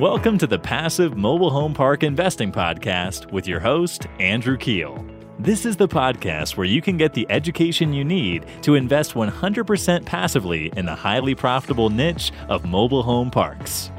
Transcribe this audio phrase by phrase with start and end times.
[0.00, 5.04] Welcome to the Passive Mobile Home Park Investing Podcast with your host, Andrew Keel.
[5.38, 10.06] This is the podcast where you can get the education you need to invest 100%
[10.06, 13.90] passively in the highly profitable niche of mobile home parks.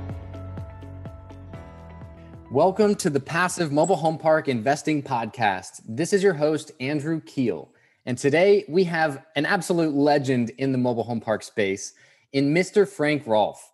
[2.49, 5.83] Welcome to the Passive Mobile Home Park Investing Podcast.
[5.87, 7.69] This is your host, Andrew Keel.
[8.07, 11.93] And today we have an absolute legend in the mobile home park space
[12.33, 12.87] in Mr.
[12.87, 13.70] Frank Rolfe.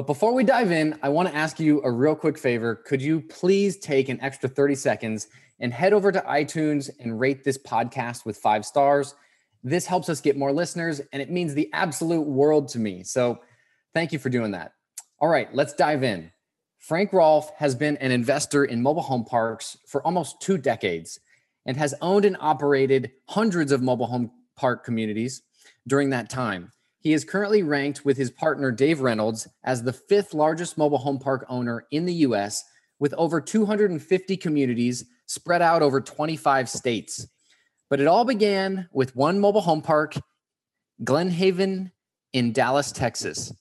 [0.00, 2.74] But before we dive in, I want to ask you a real quick favor.
[2.74, 5.28] Could you please take an extra 30 seconds
[5.58, 9.14] and head over to iTunes and rate this podcast with five stars?
[9.62, 13.02] This helps us get more listeners and it means the absolute world to me.
[13.02, 13.40] So
[13.92, 14.72] thank you for doing that.
[15.18, 16.32] All right, let's dive in.
[16.78, 21.20] Frank Rolfe has been an investor in mobile home parks for almost two decades
[21.66, 25.42] and has owned and operated hundreds of mobile home park communities
[25.86, 26.72] during that time.
[27.00, 31.18] He is currently ranked with his partner Dave Reynolds as the fifth largest mobile home
[31.18, 32.62] park owner in the US
[32.98, 37.26] with over 250 communities spread out over 25 states.
[37.88, 40.14] But it all began with one mobile home park,
[41.02, 41.90] Glen Haven
[42.34, 43.52] in Dallas, Texas.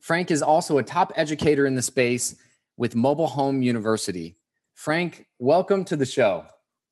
[0.00, 2.34] Frank is also a top educator in the space
[2.76, 4.36] with Mobile Home University.
[4.74, 6.44] Frank, welcome to the show.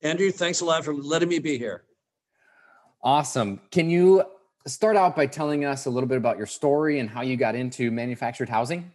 [0.03, 1.85] Andrew, thanks a lot for letting me be here.
[3.03, 3.61] Awesome.
[3.71, 4.23] Can you
[4.69, 7.55] start out by telling us a little bit about your story and how you got
[7.55, 8.91] into manufactured housing?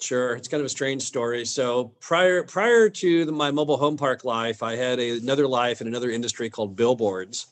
[0.00, 1.44] Sure, it's kind of a strange story.
[1.46, 5.80] So prior prior to the, my mobile home park life, I had a, another life
[5.80, 7.46] in another industry called billboards,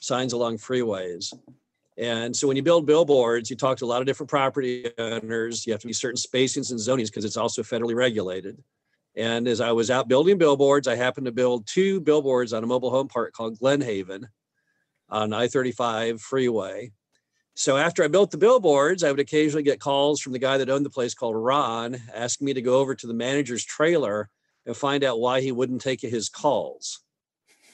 [0.00, 1.32] signs along freeways.
[1.96, 5.64] And so when you build billboards, you talk to a lot of different property owners.
[5.66, 8.60] You have to be certain spacings and zonings because it's also federally regulated.
[9.16, 12.66] And as I was out building billboards, I happened to build two billboards on a
[12.66, 14.26] mobile home park called Glen Haven
[15.08, 16.90] on I 35 freeway.
[17.56, 20.68] So after I built the billboards, I would occasionally get calls from the guy that
[20.68, 24.28] owned the place called Ron asking me to go over to the manager's trailer
[24.66, 27.00] and find out why he wouldn't take his calls.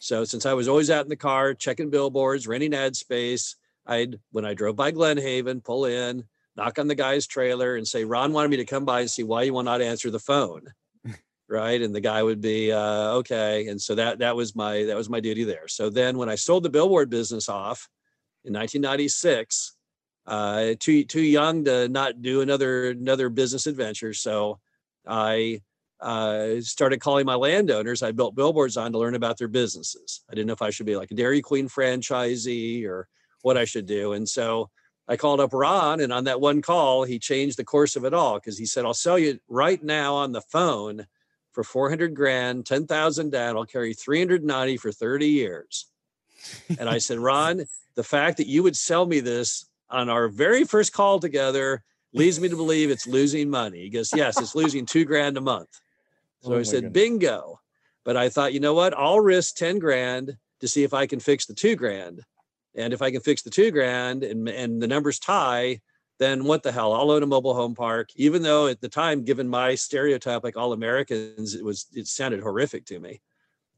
[0.01, 3.57] So since I was always out in the car checking billboards, renting ad space,
[3.87, 6.25] I'd when I drove by Glen Haven, pull in,
[6.57, 9.23] knock on the guy's trailer and say, Ron wanted me to come by and see
[9.23, 10.67] why you will not answer the phone.
[11.49, 11.81] right.
[11.81, 13.67] And the guy would be uh, okay.
[13.69, 15.69] And so that that was my that was my duty there.
[15.69, 17.89] So then when I sold the billboard business off,
[18.45, 19.77] in 1996.
[20.27, 24.61] Uh, too too young to not do another another business adventure, so
[25.07, 25.63] I
[26.01, 28.03] uh, started calling my landowners.
[28.03, 30.23] I built billboards on to learn about their businesses.
[30.31, 33.09] I didn't know if I should be like a Dairy Queen franchisee or
[33.43, 34.71] what I should do, and so
[35.09, 38.15] I called up Ron, and on that one call, he changed the course of it
[38.15, 41.07] all because he said, "I'll sell you right now on the phone
[41.51, 43.57] for 400 grand, 10,000 down.
[43.57, 45.90] I'll carry 390 for 30 years."
[46.79, 47.65] And I said, Ron,
[47.95, 52.41] the fact that you would sell me this on our very first call together leads
[52.41, 53.83] me to believe it's losing money.
[53.83, 55.69] He goes, Yes, it's losing two grand a month.
[56.43, 56.93] So oh I said, goodness.
[56.93, 57.61] Bingo.
[58.05, 58.95] But I thought, you know what?
[58.97, 62.23] I'll risk 10 grand to see if I can fix the two grand.
[62.75, 65.81] And if I can fix the two grand and, and the numbers tie,
[66.19, 66.93] then what the hell?
[66.93, 68.11] I'll own a mobile home park.
[68.17, 72.41] Even though at the time, given my stereotype, like all Americans, it was it sounded
[72.41, 73.21] horrific to me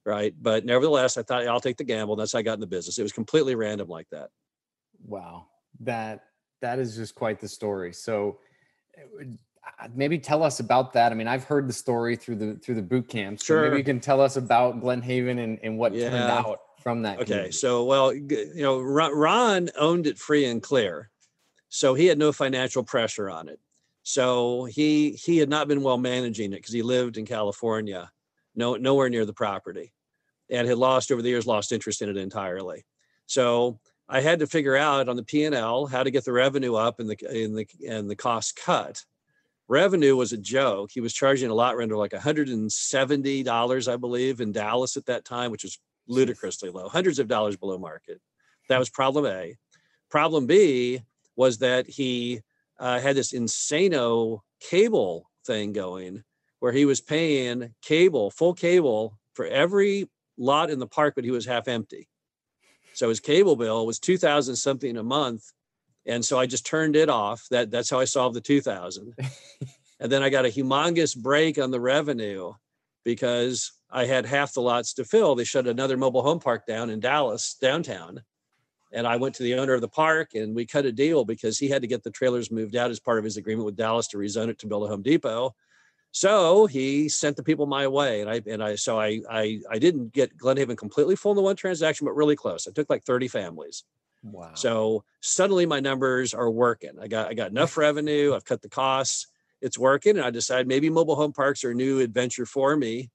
[0.05, 0.35] right?
[0.41, 2.17] But nevertheless, I thought I'll take the gamble.
[2.17, 2.99] That's how I got in the business.
[2.99, 4.31] It was completely random like that.
[5.05, 5.47] Wow,
[5.81, 6.25] that
[6.61, 7.93] that is just quite the story.
[7.93, 8.39] So
[9.21, 11.13] uh, maybe tell us about that.
[11.13, 13.45] I mean, I've heard the story through the through the boot camps.
[13.45, 13.65] Sure.
[13.65, 16.11] So maybe you can tell us about Glen Haven and, and what yeah.
[16.11, 17.17] turned out from that.
[17.17, 17.25] Okay.
[17.27, 17.53] Community.
[17.53, 21.11] So, well, you know, Ron owned it free and clear.
[21.69, 23.59] So he had no financial pressure on it.
[24.03, 28.11] So he he had not been well managing it because he lived in California
[28.55, 29.93] no nowhere near the property
[30.51, 32.85] and had lost over the years lost interest in it entirely.
[33.27, 36.99] So i had to figure out on the p&l how to get the revenue up
[37.01, 39.05] and the in the and the cost cut.
[39.69, 40.91] Revenue was a joke.
[40.93, 45.51] He was charging a lot renter like $170 i believe in dallas at that time
[45.51, 48.21] which was ludicrously low hundreds of dollars below market.
[48.69, 49.57] That was problem a.
[50.11, 51.03] Problem b
[51.37, 52.41] was that he
[52.79, 56.23] uh, had this insano cable thing going
[56.63, 61.33] where he was paying cable, full cable for every lot in the park, but he
[61.33, 62.07] was half empty.
[62.93, 65.43] So his cable bill was 2000 something a month.
[66.07, 67.49] And so I just turned it off.
[67.51, 69.13] That that's how I solved the 2000.
[70.01, 72.53] and then I got a humongous break on the revenue
[73.05, 75.35] because I had half the lots to fill.
[75.35, 78.23] They shut another mobile home park down in Dallas downtown.
[78.93, 81.59] And I went to the owner of the park and we cut a deal because
[81.59, 84.07] he had to get the trailers moved out as part of his agreement with Dallas
[84.09, 85.57] to rezone it to build a Home Depot.
[86.13, 89.79] So he sent the people my way, and I and I so I I I
[89.79, 92.69] didn't get Glen Haven completely full in the one transaction, but really close.
[92.69, 93.85] I took like 30 families.
[94.23, 94.53] Wow.
[94.55, 96.93] So suddenly my numbers are working.
[97.01, 98.35] I got I got enough revenue.
[98.35, 99.27] I've cut the costs,
[99.63, 100.17] it's working.
[100.19, 103.11] And I decided maybe mobile home parks are a new adventure for me.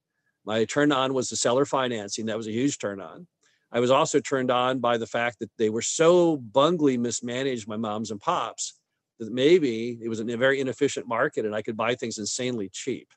[0.46, 2.26] My turn on was the seller financing.
[2.26, 3.28] That was a huge turn on.
[3.72, 7.76] I was also turned on by the fact that they were so bungly mismanaged, my
[7.76, 8.77] moms and pops,
[9.20, 13.10] that maybe it was a very inefficient market and I could buy things insanely cheap.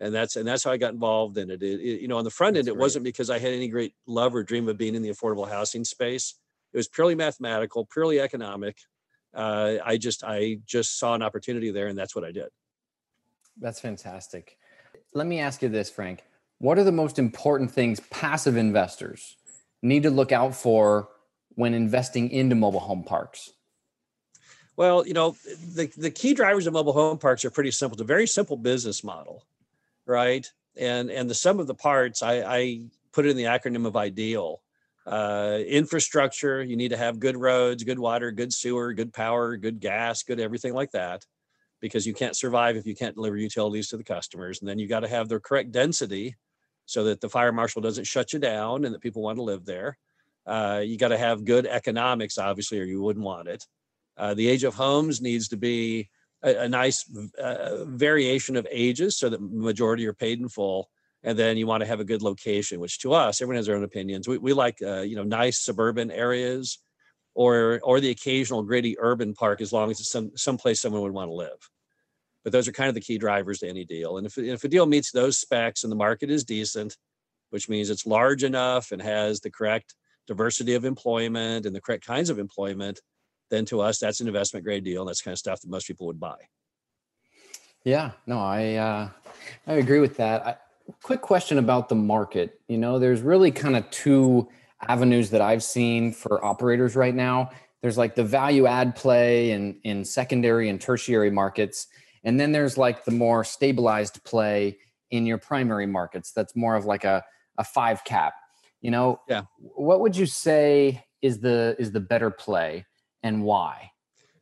[0.00, 1.62] And that's and that's how I got involved in it.
[1.62, 2.80] it, it you know, on the front end, that's it great.
[2.80, 5.84] wasn't because I had any great love or dream of being in the affordable housing
[5.84, 6.34] space.
[6.72, 8.78] It was purely mathematical, purely economic.
[9.34, 12.48] Uh, I just I just saw an opportunity there, and that's what I did.
[13.60, 14.58] That's fantastic.
[15.14, 16.24] Let me ask you this, Frank.
[16.58, 19.36] What are the most important things passive investors
[19.82, 21.08] need to look out for
[21.50, 23.52] when investing into mobile home parks?
[24.76, 25.36] Well, you know,
[25.74, 27.94] the, the key drivers of mobile home parks are pretty simple.
[27.94, 29.44] It's a very simple business model,
[30.06, 30.50] right?
[30.76, 32.80] And and the sum of the parts, I, I
[33.12, 34.62] put it in the acronym of ideal.
[35.04, 39.80] Uh, infrastructure, you need to have good roads, good water, good sewer, good power, good
[39.80, 41.26] gas, good everything like that,
[41.80, 44.60] because you can't survive if you can't deliver utilities to the customers.
[44.60, 46.36] And then you got to have the correct density
[46.86, 49.64] so that the fire marshal doesn't shut you down and that people want to live
[49.64, 49.98] there.
[50.46, 53.66] Uh, you got to have good economics, obviously, or you wouldn't want it.
[54.16, 56.08] Uh, the age of homes needs to be
[56.42, 57.04] a, a nice
[57.38, 60.88] uh, variation of ages so that majority are paid in full.
[61.24, 63.76] And then you want to have a good location, which to us, everyone has their
[63.76, 64.26] own opinions.
[64.26, 66.78] We, we like, uh, you know, nice suburban areas
[67.34, 71.12] or, or the occasional gritty urban park, as long as it's some, someplace someone would
[71.12, 71.70] want to live
[72.44, 74.18] but those are kind of the key drivers to any deal.
[74.18, 76.96] And if, if a deal meets those specs and the market is decent,
[77.50, 79.94] which means it's large enough and has the correct
[80.26, 83.00] diversity of employment and the correct kinds of employment,
[83.52, 85.02] then to us, that's an investment grade deal.
[85.02, 86.36] And that's kind of stuff that most people would buy.
[87.84, 89.08] Yeah, no, I uh,
[89.66, 90.46] I agree with that.
[90.46, 90.56] I,
[91.02, 92.60] quick question about the market.
[92.68, 94.48] You know, there's really kind of two
[94.88, 97.50] avenues that I've seen for operators right now.
[97.82, 101.88] There's like the value add play in in secondary and tertiary markets,
[102.24, 104.78] and then there's like the more stabilized play
[105.10, 106.32] in your primary markets.
[106.32, 107.22] That's more of like a,
[107.58, 108.34] a five cap.
[108.80, 109.42] You know, yeah.
[109.58, 112.86] What would you say is the is the better play
[113.22, 113.90] and why?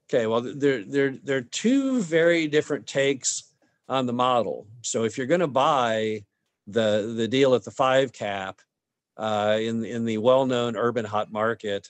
[0.08, 3.52] Okay, well, there there there are two very different takes
[3.88, 4.66] on the model.
[4.82, 6.24] So if you're going to buy
[6.66, 8.60] the the deal at the five cap
[9.16, 11.88] uh, in in the well-known urban hot market,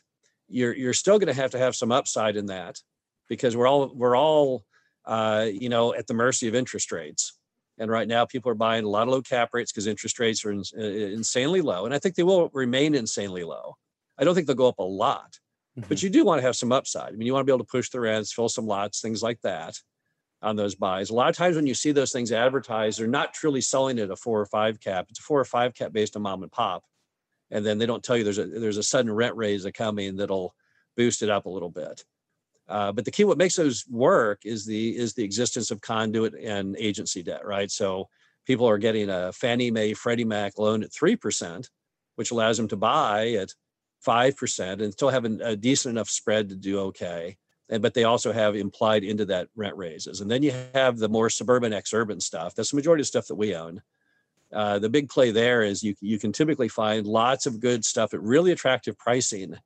[0.48, 2.78] you're you're still going to have to have some upside in that
[3.28, 4.64] because we're all we're all
[5.10, 7.36] uh, you know, at the mercy of interest rates.
[7.78, 10.44] And right now, people are buying a lot of low cap rates because interest rates
[10.44, 11.84] are in, insanely low.
[11.84, 13.74] And I think they will remain insanely low.
[14.18, 15.39] I don't think they'll go up a lot,
[15.78, 15.88] mm-hmm.
[15.88, 17.12] but you do want to have some upside.
[17.12, 19.22] I mean, you want to be able to push the rents, fill some lots, things
[19.22, 19.78] like that
[20.42, 21.10] on those buys.
[21.10, 24.10] A lot of times when you see those things advertised, they're not truly selling at
[24.10, 25.06] a four or five cap.
[25.10, 26.84] It's a four or five cap based on mom and pop.
[27.50, 30.54] And then they don't tell you there's a there's a sudden rent raise coming that'll
[30.96, 32.04] boost it up a little bit.
[32.68, 36.34] Uh, but the key, what makes those work, is the is the existence of conduit
[36.34, 37.70] and agency debt, right?
[37.70, 38.08] So
[38.46, 41.68] people are getting a Fannie Mae, Freddie Mac loan at three percent,
[42.14, 43.50] which allows them to buy at
[44.00, 47.36] five percent and still have a, a decent enough spread to do okay.
[47.68, 50.20] And but they also have implied into that rent raises.
[50.20, 52.54] And then you have the more suburban ex-urban stuff.
[52.54, 53.80] That's the majority of stuff that we own.
[54.52, 58.12] Uh, the big play there is you you can typically find lots of good stuff
[58.14, 59.56] at really attractive pricing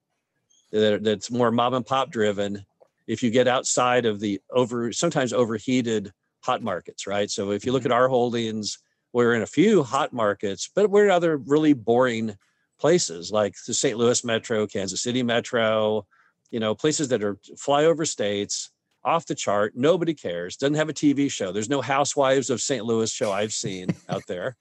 [0.71, 2.65] that, that's more mom and pop driven
[3.07, 7.31] if you get outside of the over sometimes overheated hot markets, right?
[7.31, 7.93] So if you look mm-hmm.
[7.93, 8.79] at our holdings,
[9.13, 12.37] we're in a few hot markets, but we're in other really boring
[12.79, 13.97] places like the St.
[13.97, 16.07] Louis Metro, Kansas City Metro,
[16.51, 18.71] you know, places that are flyover states,
[19.05, 19.75] off the chart.
[19.77, 20.57] Nobody cares.
[20.57, 21.53] Doesn't have a TV show.
[21.53, 22.85] There's no Housewives of St.
[22.85, 24.57] Louis show I've seen out there.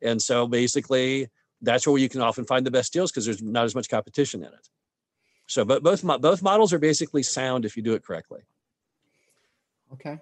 [0.00, 1.28] And so basically,
[1.60, 4.42] that's where you can often find the best deals because there's not as much competition
[4.42, 4.68] in it.
[5.46, 8.42] So, but both both models are basically sound if you do it correctly.
[9.94, 10.18] Okay,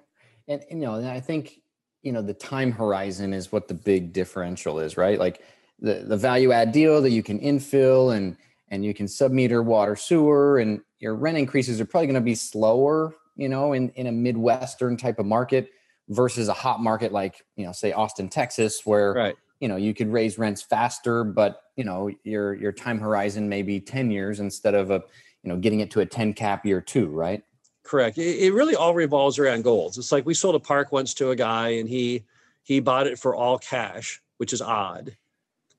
[0.47, 1.61] and, and you know, and I think
[2.03, 5.19] you know the time horizon is what the big differential is, right?
[5.19, 5.43] Like
[5.81, 8.37] the the value add deal that you can infill and
[8.69, 12.35] and you can submeter water sewer and your rent increases are probably going to be
[12.35, 15.71] slower you know in in a midwestern type of market
[16.09, 19.37] versus a hot market like you know say austin texas where right.
[19.61, 23.63] you know you could raise rents faster but you know your your time horizon may
[23.63, 25.03] be 10 years instead of a
[25.43, 27.43] you know getting it to a 10 cap year two right?
[27.83, 28.19] Correct.
[28.19, 29.97] It, it really all revolves around goals.
[29.97, 32.25] It's like we sold a park once to a guy and he
[32.65, 35.17] he bought it for all cash which is odd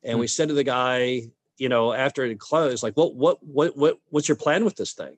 [0.07, 0.21] and mm-hmm.
[0.21, 1.21] we said to the guy
[1.57, 4.93] you know after it closed like what what what what what's your plan with this
[4.93, 5.15] thing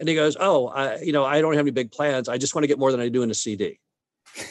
[0.00, 2.54] and he goes oh i you know i don't have any big plans i just
[2.54, 3.78] want to get more than i do in a cd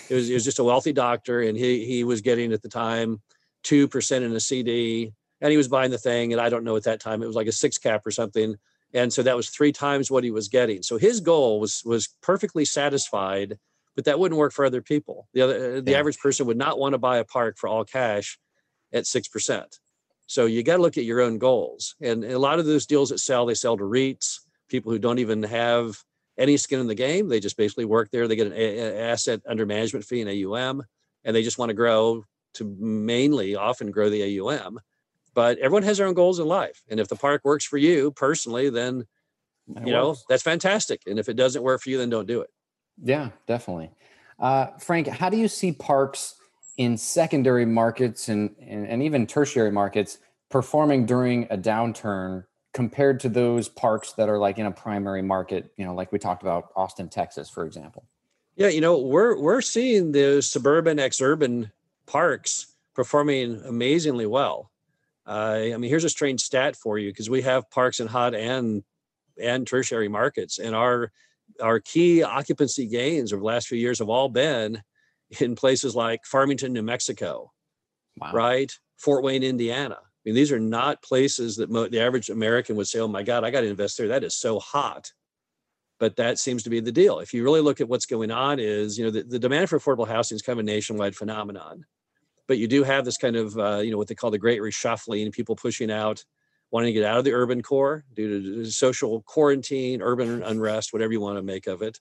[0.10, 2.70] it was, it was just a wealthy doctor and he he was getting at the
[2.70, 3.22] time
[3.64, 5.14] 2% in a CD.
[5.42, 6.34] And he was buying the thing.
[6.34, 8.56] And I don't know at that time, it was like a six cap or something.
[8.94, 10.84] And so that was three times what he was getting.
[10.84, 13.58] So his goal was was perfectly satisfied
[13.96, 15.28] but that wouldn't work for other people.
[15.34, 16.00] The other, the Yeah.
[16.00, 18.40] average person would not want to buy a park for all cash
[18.94, 19.80] at six percent.
[20.28, 21.96] So you got to look at your own goals.
[22.02, 25.18] And a lot of those deals that sell, they sell to REITs, people who don't
[25.20, 25.98] even have
[26.38, 27.28] any skin in the game.
[27.30, 28.28] They just basically work there.
[28.28, 30.84] They get an a- asset under management fee and AUM,
[31.24, 34.80] and they just want to grow to mainly often grow the AUM.
[35.34, 36.82] But everyone has their own goals in life.
[36.90, 39.06] And if the park works for you personally, then
[39.76, 40.26] It you know works.
[40.30, 41.02] that's fantastic.
[41.08, 42.50] And if it doesn't work for you, then don't do it.
[43.02, 43.92] Yeah, definitely.
[44.40, 46.36] Uh, Frank, how do you see parks
[46.80, 50.20] in secondary markets and, and, and even tertiary markets
[50.50, 55.74] performing during a downturn compared to those parks that are like in a primary market,
[55.76, 58.06] you know, like we talked about Austin, Texas, for example?
[58.56, 61.70] Yeah, you know, we're we're seeing the suburban ex-urban
[62.06, 64.72] parks performing amazingly well.
[65.28, 68.34] Uh, I mean, here's a strange stat for you because we have parks in hot
[68.34, 68.84] and
[69.38, 71.12] and tertiary markets, and our
[71.62, 74.82] our key occupancy gains over the last few years have all been
[75.40, 77.52] in places like Farmington, New Mexico,
[78.18, 78.34] Wow.
[78.34, 78.72] right?
[78.98, 79.98] Fort Wayne, Indiana.
[80.02, 83.24] I mean, these are not places that mo- the average American would say, "Oh my
[83.24, 84.10] God, I got to invest there.
[84.10, 85.12] That is so hot."
[86.00, 87.20] But that seems to be the deal.
[87.20, 89.80] If you really look at what's going on, is you know the, the demand for
[89.80, 91.86] affordable housing is kind of a nationwide phenomenon.
[92.48, 94.62] But you do have this kind of uh, you know what they call the great
[94.62, 96.24] reshuffling, people pushing out,
[96.72, 101.14] wanting to get out of the urban core due to social quarantine, urban unrest, whatever
[101.14, 102.00] you want to make of it.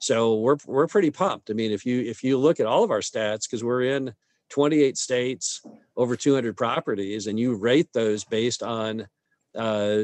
[0.00, 1.50] So we're we're pretty pumped.
[1.50, 4.14] I mean, if you if you look at all of our stats, because we're in
[4.48, 5.62] 28 states,
[5.96, 9.06] over 200 properties, and you rate those based on
[9.54, 10.00] uh,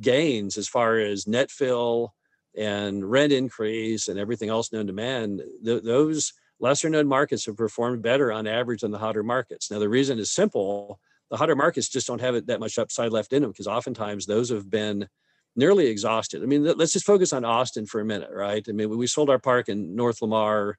[0.00, 2.14] gains as far as net fill
[2.56, 7.56] and rent increase and everything else known to man, th- those lesser known markets have
[7.56, 9.70] performed better on average than the hotter markets.
[9.70, 11.00] Now, the reason is simple.
[11.30, 14.26] The hotter markets just don't have it that much upside left in them because oftentimes
[14.26, 15.08] those have been
[15.54, 16.42] nearly exhausted.
[16.42, 18.64] I mean, let- let's just focus on Austin for a minute, right?
[18.66, 20.78] I mean, we sold our park in North Lamar,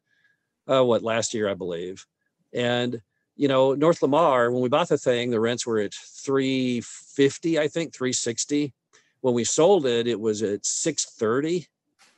[0.67, 2.05] uh, what, last year, I believe.
[2.53, 3.01] And,
[3.35, 7.67] you know, North Lamar, when we bought the thing, the rents were at 350, I
[7.67, 8.73] think, 360.
[9.21, 11.67] When we sold it, it was at 630.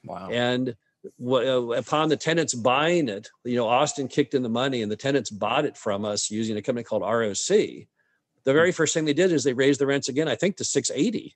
[0.06, 0.30] Wow.
[0.30, 0.76] And
[1.24, 4.92] wh- uh, upon the tenants buying it, you know, Austin kicked in the money and
[4.92, 7.48] the tenants bought it from us using a company called ROC.
[8.44, 10.64] The very first thing they did is they raised the rents again, I think to
[10.64, 11.36] 680.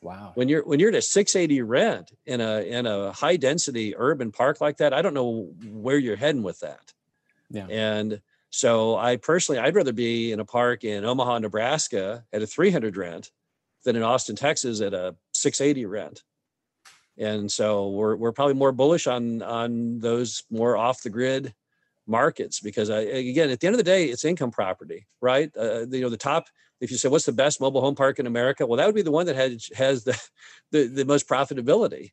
[0.00, 0.32] Wow.
[0.34, 4.32] When you're when you're at a 680 rent in a in a high density urban
[4.32, 6.92] park like that, I don't know where you're heading with that.
[7.50, 7.66] Yeah.
[7.66, 12.46] And so I personally, I'd rather be in a park in Omaha, Nebraska at a
[12.46, 13.30] 300 rent
[13.84, 16.22] than in Austin, Texas at a 680 rent.
[17.18, 21.54] And so we're, we're probably more bullish on, on those more off the grid
[22.08, 25.50] markets because I, again, at the end of the day, it's income property, right?
[25.56, 26.46] Uh, you know, the top,
[26.80, 28.66] if you say, what's the best mobile home park in America?
[28.66, 30.20] Well, that would be the one that has, has the,
[30.72, 32.12] the, the most profitability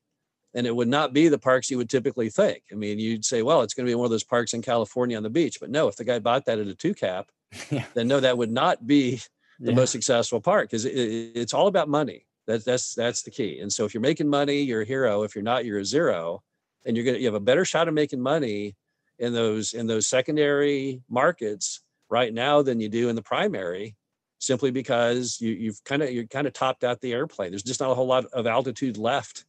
[0.54, 2.64] and it would not be the parks you would typically think.
[2.72, 5.18] I mean, you'd say, well, it's going to be one of those parks in California
[5.18, 7.30] on the beach, but no, if the guy bought that at a two cap,
[7.72, 7.86] Yeah.
[7.94, 9.22] then no, that would not be
[9.60, 9.75] the Yeah.
[9.75, 12.25] most successful park because it, it- it's all about money.
[12.48, 13.60] That's that's that's the key.
[13.60, 15.24] And so if you're making money, you're a hero.
[15.24, 16.44] If you're not, you're a zero.
[16.86, 18.75] And you're gonna you have a better shot of making money
[19.19, 23.95] in those in those secondary markets right now than you do in the primary,
[24.39, 27.51] simply because you you've kind of you're kind of topped out the airplane.
[27.51, 29.45] There's just not a whole lot of altitude left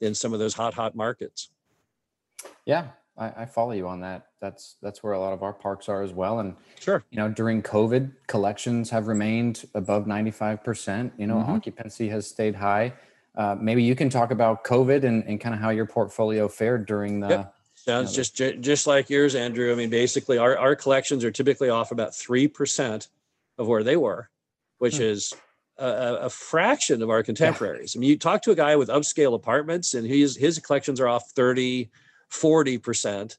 [0.00, 1.50] in some of those hot hot markets.
[2.64, 4.26] Yeah, I, I follow you on that.
[4.40, 6.40] That's that's where a lot of our parks are as well.
[6.40, 7.04] And Sure.
[7.10, 11.12] you know, during COVID, collections have remained above ninety five percent.
[11.16, 11.48] You know, Mhm.
[11.48, 12.92] occupancy has stayed high.
[13.36, 16.86] Uh, maybe you can talk about COVID and, and kind of how your portfolio fared
[16.86, 17.28] during the.
[17.28, 17.52] Yep.
[17.86, 19.70] Sounds just just like yours, Andrew.
[19.70, 23.08] I mean, basically, our, our collections are typically off about three percent
[23.58, 24.28] of where they were,
[24.78, 25.04] which Hmm.
[25.04, 25.32] is
[25.78, 27.94] a, a- fraction of our contemporaries.
[27.94, 31.06] I mean, you talk to a guy with upscale apartments, and his his collections are
[31.06, 31.88] off 30,
[32.28, 33.38] 40 percent.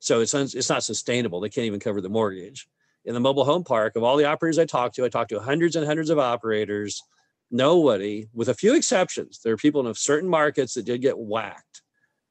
[0.00, 1.40] So it's un- it's not sustainable.
[1.40, 2.68] They can't even cover the mortgage.
[3.06, 5.40] In the mobile home park, of all the operators I talked to, I talked to
[5.40, 7.02] hundreds and hundreds of operators.
[7.50, 11.80] Nobody, with a few exceptions, there are people in certain markets that did get whacked.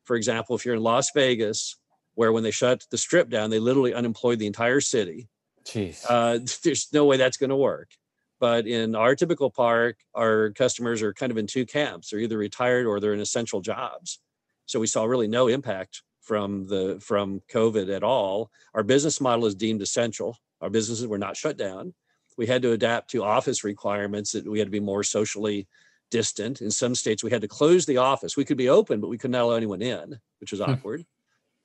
[0.07, 1.75] For example, if you're in Las Vegas,
[2.15, 5.27] where when they shut the strip down, they literally unemployed the entire city.
[5.65, 6.03] Jeez.
[6.07, 7.91] Uh, there's no way that's going to work.
[8.39, 12.09] But in our typical park, our customers are kind of in two camps.
[12.09, 14.19] They're either retired or they're in essential jobs.
[14.65, 18.51] So we saw really no impact from the from COVID at all.
[18.73, 20.37] Our business model is deemed essential.
[20.61, 21.93] Our businesses were not shut down.
[22.37, 25.67] We had to adapt to office requirements that we had to be more socially
[26.11, 26.61] distant.
[26.61, 28.37] In some states, we had to close the office.
[28.37, 30.71] We could be open, but we could not allow anyone in, which was Hmm.
[30.71, 31.05] awkward.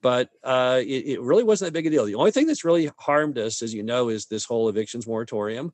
[0.02, 2.04] But uh, it, it really wasn't that big a deal.
[2.04, 5.72] The only thing that's really harmed us, as you know, is this whole evictions moratorium.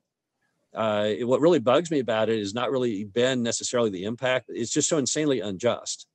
[0.73, 4.45] Uh, it- what really bugs me about it is not really been necessarily the impact.
[4.49, 6.07] It's just so insanely unjust.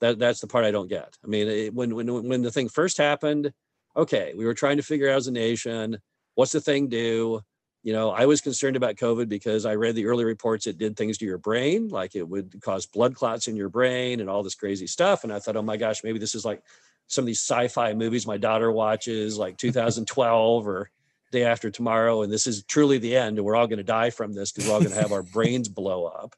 [0.00, 1.18] That that's the part I don't get.
[1.22, 3.52] I mean, it, when when when the thing first happened,
[3.94, 5.98] okay, we were trying to figure out as a nation
[6.36, 7.42] what's the thing do.
[7.82, 10.96] You know, I was concerned about COVID because I read the early reports it did
[10.96, 14.42] things to your brain, like it would cause blood clots in your brain and all
[14.42, 15.24] this crazy stuff.
[15.24, 16.62] And I thought, oh my gosh, maybe this is like
[17.06, 20.90] some of these sci-fi movies my daughter watches, like 2012 or
[21.30, 24.10] Day After Tomorrow, and this is truly the end, and we're all going to die
[24.10, 26.34] from this because we're all going to have our brains blow up.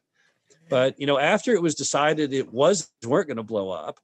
[0.69, 3.99] But you know, after it was decided it was weren't going to blow up,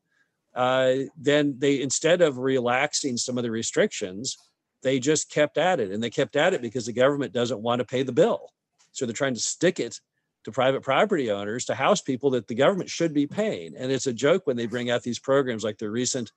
[0.55, 4.37] uh, then they instead of relaxing some of the restrictions,
[4.83, 7.79] they just kept at it, and they kept at it because the government doesn't want
[7.79, 8.51] to pay the bill,
[8.91, 9.99] so they're trying to stick it
[10.45, 13.75] to private property owners to house people that the government should be paying.
[13.75, 16.31] And it's a joke when they bring out these programs like the recent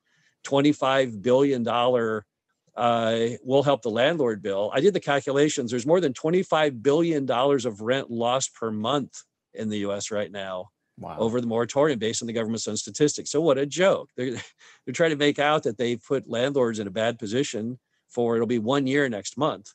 [0.45, 1.65] $25 billion
[2.75, 4.71] uh, will help the landlord bill.
[4.73, 5.71] I did the calculations.
[5.71, 9.23] There's more than $25 billion of rent lost per month
[9.53, 10.69] in the US right now
[10.99, 11.17] wow.
[11.17, 13.31] over the moratorium based on the government's own statistics.
[13.31, 14.09] So what a joke.
[14.17, 14.31] They're,
[14.85, 17.79] they're trying to make out that they put landlords in a bad position
[18.13, 19.73] for it'll be one year next month.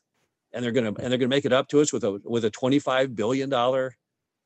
[0.51, 2.51] And they're gonna and they're gonna make it up to us with a with a
[2.51, 3.91] $25 billion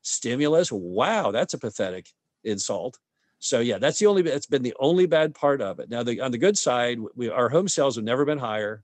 [0.02, 0.70] stimulus.
[0.70, 2.08] Wow, that's a pathetic
[2.42, 2.98] insult.
[3.38, 5.88] So yeah, that's the only that's been the only bad part of it.
[5.88, 8.82] Now the on the good side, we, our home sales have never been higher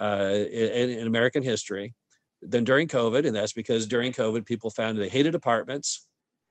[0.00, 1.94] uh, in, in American history
[2.40, 6.06] than during COVID, and that's because during COVID, people found they hated apartments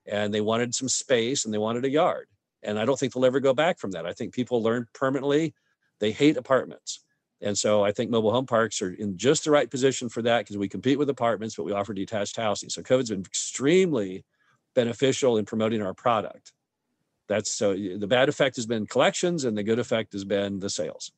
[0.06, 2.28] and they wanted some space and they wanted a yard.
[2.62, 4.06] And I don't think they'll ever go back from that.
[4.06, 5.54] I think people learn permanently
[6.00, 7.04] they hate apartments.
[7.40, 10.40] And so I think mobile home parks are in just the right position for that
[10.40, 12.68] because we compete with apartments, but we offer detached housing.
[12.68, 14.24] So COVID's been extremely
[14.74, 16.52] beneficial in promoting our product.
[17.28, 20.70] That's so the bad effect has been collections and the good effect has been the
[20.70, 21.12] sales.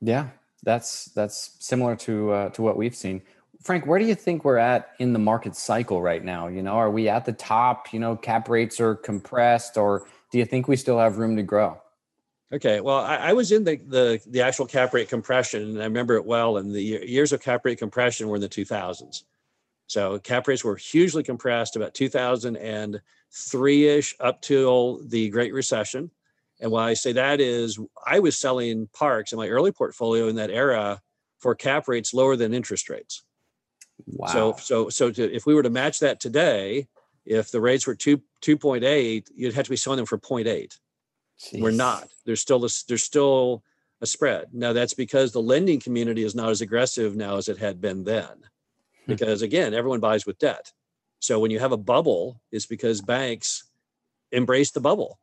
[0.00, 0.28] Yeah,
[0.62, 3.22] that's that's similar to uh, to what we've seen.
[3.62, 6.46] Frank, where do you think we're at in the market cycle right now?
[6.46, 7.92] You know, are we at the top?
[7.92, 11.42] You know, cap rates are compressed, or do you think we still have room to
[11.42, 11.80] grow?
[12.52, 15.84] Okay, well, I, I was in the, the the actual cap rate compression, and I
[15.84, 16.56] remember it well.
[16.56, 19.24] And the years of cap rate compression were in the 2000s.
[19.86, 26.10] So cap rates were hugely compressed about 2003 ish up till the Great Recession.
[26.60, 30.36] And why I say that is I was selling parks in my early portfolio in
[30.36, 31.00] that era
[31.38, 33.22] for cap rates lower than interest rates.
[34.06, 34.26] Wow.
[34.28, 36.88] So so so to, if we were to match that today,
[37.26, 40.18] if the rates were two two point eight, you'd have to be selling them for
[40.18, 40.78] 0.8.
[41.40, 41.60] Jeez.
[41.60, 42.08] We're not.
[42.24, 43.62] There's still a, there's still
[44.00, 44.48] a spread.
[44.52, 48.04] Now that's because the lending community is not as aggressive now as it had been
[48.04, 49.12] then, hmm.
[49.12, 50.72] because again, everyone buys with debt.
[51.20, 53.64] So when you have a bubble, it's because banks
[54.30, 55.18] embrace the bubble,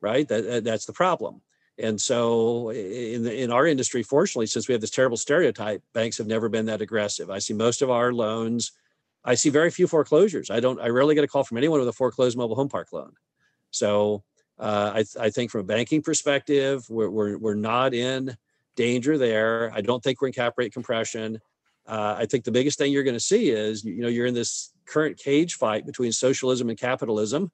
[0.00, 0.26] right?
[0.28, 1.40] That, that's the problem.
[1.78, 6.16] And so in the, in our industry, fortunately, since we have this terrible stereotype, banks
[6.18, 7.28] have never been that aggressive.
[7.28, 8.72] I see most of our loans.
[9.24, 10.50] I see very few foreclosures.
[10.50, 10.80] I don't.
[10.80, 13.12] I rarely get a call from anyone with a foreclosed mobile home park loan.
[13.72, 14.22] So
[14.58, 18.36] uh, I, I, think from a banking perspective, we're, we're, we're not in
[18.74, 19.70] danger there.
[19.74, 21.40] I don't think we're in cap rate compression.
[21.86, 24.34] Uh, I think the biggest thing you're going to see is, you know, you're in
[24.34, 27.50] this current cage fight between socialism and capitalism.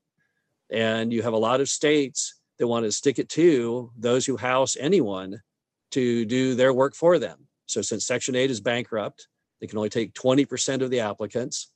[0.71, 4.37] And you have a lot of states that want to stick it to those who
[4.37, 5.43] house anyone
[5.91, 7.47] to do their work for them.
[7.67, 9.29] So since Section 8 is bankrupt,
[9.61, 11.69] they can only take 20% of the applicants.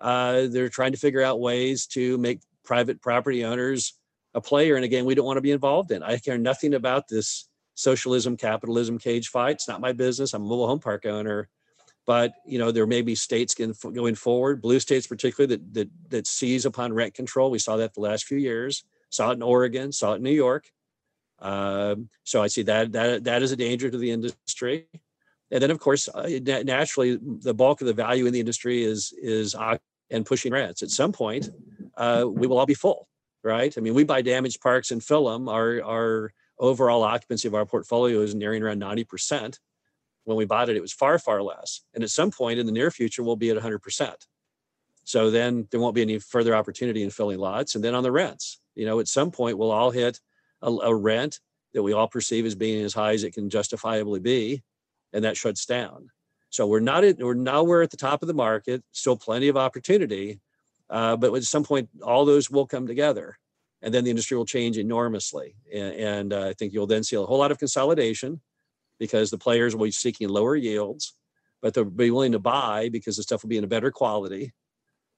[0.00, 3.94] Uh, they're trying to figure out ways to make private property owners
[4.34, 6.02] a player in a game we don't want to be involved in.
[6.02, 9.56] I care nothing about this socialism, capitalism cage fight.
[9.56, 10.34] It's not my business.
[10.34, 11.48] I'm a mobile home park owner.
[12.06, 16.26] But you know, there may be states going forward, blue states particularly, that that that
[16.26, 17.50] seize upon rent control.
[17.50, 18.84] We saw that the last few years.
[19.10, 19.92] Saw it in Oregon.
[19.92, 20.70] Saw it in New York.
[21.40, 24.86] Um, so I see that that that is a danger to the industry.
[25.52, 26.28] And then, of course, uh,
[26.64, 29.54] naturally, the bulk of the value in the industry is is
[30.10, 30.82] and pushing rents.
[30.82, 31.50] At some point,
[31.96, 33.09] uh, we will all be full
[33.42, 33.76] right?
[33.76, 35.48] I mean, we buy damaged parks and fill them.
[35.48, 39.58] Our our overall occupancy of our portfolio is nearing around 90%.
[40.24, 41.80] When we bought it, it was far, far less.
[41.94, 44.14] And at some point in the near future, we'll be at 100%.
[45.04, 47.74] So then there won't be any further opportunity in filling lots.
[47.74, 50.20] And then on the rents, you know, at some point we'll all hit
[50.62, 51.40] a, a rent
[51.72, 54.62] that we all perceive as being as high as it can justifiably be,
[55.12, 56.10] and that shuts down.
[56.50, 59.48] So we're not at, we're now we're at the top of the market, still plenty
[59.48, 60.40] of opportunity,
[60.90, 63.38] uh, but at some point, all those will come together,
[63.80, 65.54] and then the industry will change enormously.
[65.72, 68.40] And, and uh, I think you'll then see a whole lot of consolidation
[68.98, 71.14] because the players will be seeking lower yields,
[71.62, 74.52] but they'll be willing to buy because the stuff will be in a better quality.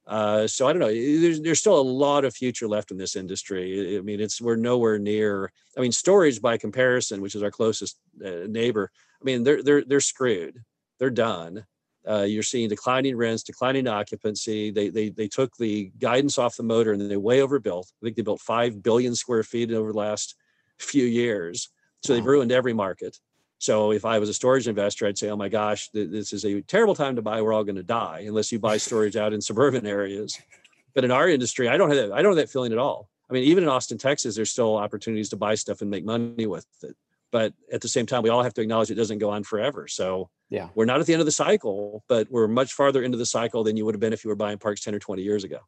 [0.06, 0.92] Uh, so I don't know.
[0.92, 3.96] There's, there's still a lot of future left in this industry.
[3.96, 5.52] I mean, it's we're nowhere near.
[5.76, 8.90] I mean, storage by comparison, which is our closest uh, neighbor.
[9.20, 10.62] I mean, they're they're they're screwed.
[10.98, 11.64] They're done
[12.08, 14.70] Uh, you're seeing declining rents, declining occupancy.
[14.70, 17.92] They, they they took the guidance off the motor and they way overbuilt.
[18.02, 20.34] I think they built five billion square feet over the last
[20.78, 21.68] few years.
[22.02, 23.20] So they've ruined every market.
[23.58, 26.44] So if I was a storage investor, I'd say, "Oh my gosh, th- this is
[26.44, 27.40] a terrible time to buy.
[27.40, 30.36] We're all going to die unless you buy storage out in suburban areas."
[30.94, 32.12] But in our industry, I don't have that.
[32.12, 33.08] I don't have that feeling at all.
[33.30, 36.46] I mean, even in Austin, Texas, there's still opportunities to buy stuff and make money
[36.46, 36.96] with it.
[37.32, 39.88] But at the same time, we all have to acknowledge it doesn't go on forever.
[39.88, 40.68] So Yeah.
[40.76, 43.64] we're not at the end of the cycle, but we're much farther into the cycle
[43.64, 45.58] than you would have been if you were buying parks 10 or 20 years ago.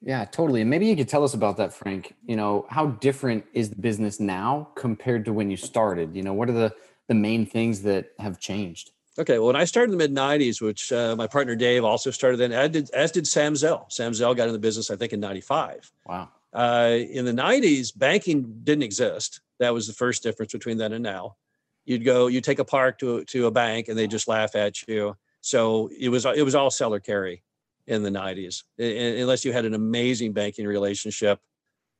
[0.00, 0.60] Yeah, totally.
[0.60, 2.14] And maybe you could tell us about that, Frank.
[2.26, 6.14] You know, how different is the business now compared to when you started?
[6.14, 6.72] You know, what are the
[7.08, 8.90] the main things that have changed?
[9.18, 12.10] Okay, well, when I started in the mid '90s, which uh, my partner Dave also
[12.10, 13.86] started then, as did, as did Sam Zell.
[13.88, 15.90] Sam Zell got in the business, I think, in '95.
[16.06, 16.28] Wow.
[16.52, 19.40] Uh, in the '90s, banking didn't exist.
[19.58, 21.36] That was the first difference between then and now.
[21.84, 24.86] You'd go, you take a park to to a bank, and they just laugh at
[24.88, 25.16] you.
[25.40, 27.42] So it was it was all seller carry
[27.86, 31.38] in the '90s, I- unless you had an amazing banking relationship.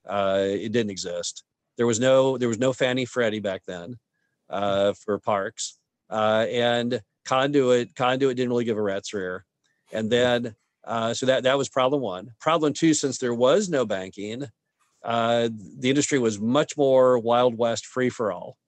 [0.08, 1.44] Uh, it didn't exist.
[1.76, 3.96] There was no there was no Fannie Freddie back then
[4.50, 5.78] uh, for parks
[6.10, 9.44] uh, and conduit conduit didn't really give a rat's rear
[9.92, 13.84] and then uh, so that that was problem one problem two since there was no
[13.84, 14.44] banking
[15.06, 18.58] uh, the industry was much more wild west free for all.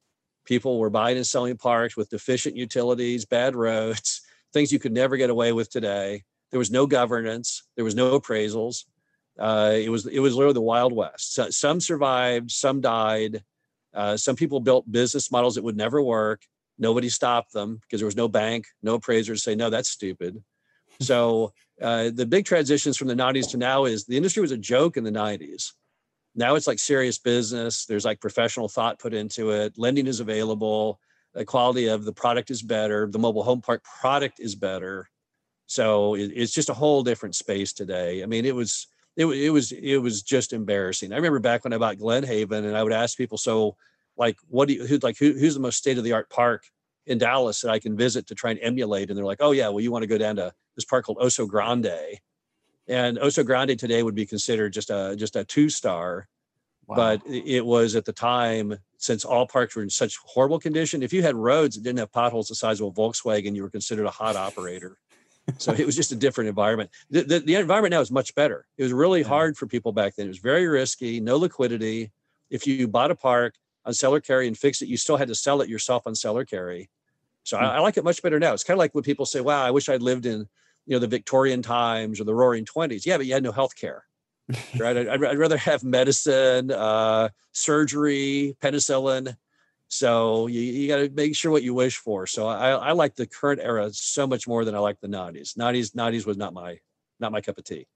[0.44, 4.22] People were buying and selling parks with deficient utilities bad roads
[4.52, 6.22] things you could never get away with today.
[6.50, 7.64] There was no governance.
[7.74, 8.84] There was no appraisals.
[9.38, 11.34] Uh, it was it was literally the wild west.
[11.34, 13.42] So, some survived some died.
[13.92, 16.42] Uh, some people built business models that would never work.
[16.78, 20.42] Nobody stopped them because there was no bank, no appraiser to say, no, that's stupid.
[21.00, 24.58] So uh, the big transitions from the 90s to now is the industry was a
[24.58, 25.72] joke in the 90s.
[26.38, 27.84] Now it's like serious business.
[27.84, 29.74] There's like professional thought put into it.
[29.76, 31.00] Lending is available.
[31.34, 33.08] The quality of the product is better.
[33.10, 35.10] The mobile home park product is better.
[35.66, 38.22] So it, it's just a whole different space today.
[38.22, 41.12] I mean, it was it, it was it was just embarrassing.
[41.12, 43.76] I remember back when I bought Glen Haven, and I would ask people, so
[44.16, 46.62] like, what do you who like who, who's the most state of the art park
[47.06, 49.10] in Dallas that I can visit to try and emulate?
[49.10, 51.18] And they're like, oh yeah, well you want to go down to this park called
[51.18, 52.20] Oso Grande,
[52.88, 56.28] and oh Oso Grande today would be considered just a just a two star.
[56.86, 56.96] Wow.
[56.96, 61.12] but it was at the time since all parks were in such horrible condition if
[61.12, 64.06] you had roads that didn't have potholes the size of a volkswagen you were considered
[64.06, 64.96] a hot operator.
[65.56, 66.90] So it was just a different environment.
[67.08, 68.66] The, the, the environment now is much better.
[68.76, 69.28] It was really Yeah.
[69.28, 70.26] hard for people back then.
[70.26, 72.10] It was very risky no liquidity.
[72.50, 73.54] If you bought a park
[73.86, 76.44] on seller carry and fixed it you still had to sell it yourself on seller
[76.44, 76.90] carry.
[77.44, 77.66] So I, hmm.
[77.66, 78.52] I like it much better now.
[78.52, 80.48] It's kind of like when people say wow i wish i'd lived in
[80.88, 83.76] you know the victorian times or the roaring 20s yeah but you had no health
[83.76, 84.04] care
[84.78, 84.96] right?
[85.08, 89.36] I'd, I'd rather have medicine, uh, surgery, penicillin.
[89.88, 92.26] So you, you got to make sure what you wish for.
[92.26, 95.56] So I, I like the current era so much more than I like the 90s.
[95.56, 96.78] 90s, 90s was not my
[97.20, 97.86] not my cup of tea.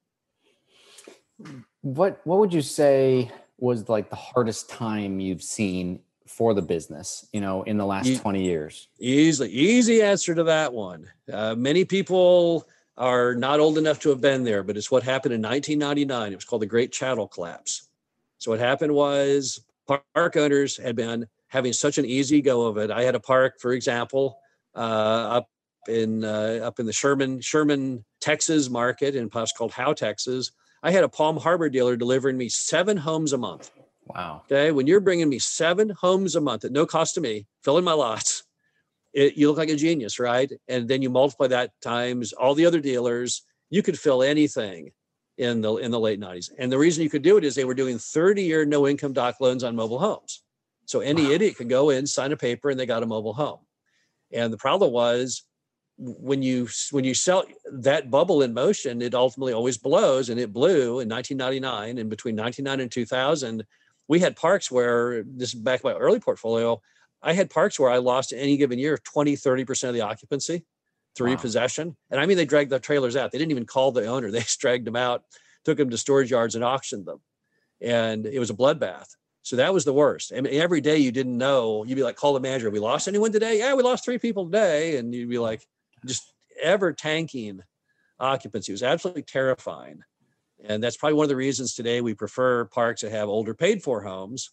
[1.83, 7.29] What what would you say was like the hardest time you've seen for the business,
[7.33, 8.89] you know, in the last Ye- 20 years?
[8.99, 11.09] Easily, easy answer to that one.
[11.33, 15.35] Uh, many people are not old enough to have been there, but it's what happened
[15.35, 16.33] in 1999.
[16.33, 17.89] It was called the Great Chattel Collapse.
[18.39, 22.91] So what happened was park owners had been having such an easy go of it.
[22.91, 24.39] I had a park, for example,
[24.75, 24.79] uh,
[25.39, 25.49] up
[25.89, 30.53] in uh, up in the Sherman Sherman Texas market in a place called Howe, Texas.
[30.83, 33.71] I had a Palm Harbor dealer delivering me seven homes a month.
[34.07, 34.43] Wow.
[34.47, 37.85] Okay, when you're bringing me seven homes a month at no cost to me, filling
[37.85, 38.43] my lots,
[39.13, 40.51] it, you look like a genius, right?
[40.69, 43.43] And then you multiply that times all the other dealers.
[43.71, 44.93] You could fill anything
[45.39, 46.51] in the in the late 90s.
[46.59, 49.37] And the reason you could do it is they were doing 30-year no income doc
[49.41, 50.43] loans on mobile homes.
[50.87, 51.35] So any Wow.
[51.35, 53.61] idiot could go in, sign a paper, and they got a mobile home.
[54.33, 55.45] And the problem was
[55.99, 60.53] when you when you sell that bubble in motion, it ultimately always blows, and it
[60.53, 61.99] blew in 1999.
[61.99, 63.65] And between 1999 and 2000,
[64.09, 66.81] we had parks where this is back my early portfolio.
[67.23, 70.65] I had parks where I lost any given year 20, 30% of the occupancy
[71.15, 71.35] through Wow.
[71.35, 71.97] repossession.
[72.11, 73.31] And I mean, they dragged the trailers out.
[73.31, 74.31] They didn't even call the owner.
[74.33, 75.25] They just dragged them out,
[75.65, 77.21] took them to storage yards and auctioned them.
[77.81, 79.09] And it was a bloodbath.
[79.43, 80.33] So that was the worst.
[80.35, 82.71] I mean, every day you didn't know, you'd be like, call the manager.
[82.71, 83.59] We lost anyone today?
[83.59, 84.97] Yeah, we lost three people today.
[84.99, 85.67] And you'd be like,
[86.07, 86.33] just
[86.63, 87.61] ever tanking
[88.21, 88.71] occupancy.
[88.71, 90.01] It was absolutely terrifying.
[90.65, 93.83] And that's probably one of the reasons today we prefer parks that have older paid
[93.83, 94.53] for homes.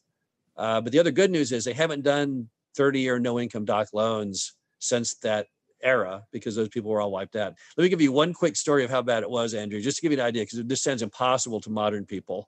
[0.57, 2.49] Uh, but the other good news is they haven't done
[2.79, 5.47] 30 year no income doc loans since that
[5.83, 7.53] era because those people were all wiped out.
[7.75, 10.01] Let me give you one quick story of how bad it was, Andrew, just to
[10.01, 12.47] give you an idea, because this sounds impossible to modern people.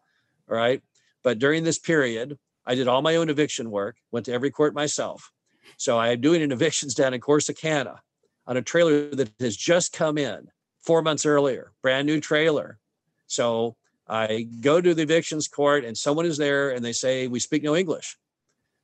[0.49, 0.81] All right.
[1.21, 4.73] But during this period, I did all my own eviction work, went to every court
[4.73, 5.33] myself.
[5.75, 7.97] So I am doing an evictions down in Corsicana.
[8.47, 10.47] on a trailer that has just come in
[10.79, 12.79] four months earlier, brand new trailer.
[13.27, 13.75] So
[14.07, 17.63] I go to the evictions court and someone is there and they say, We speak
[17.63, 18.17] no English.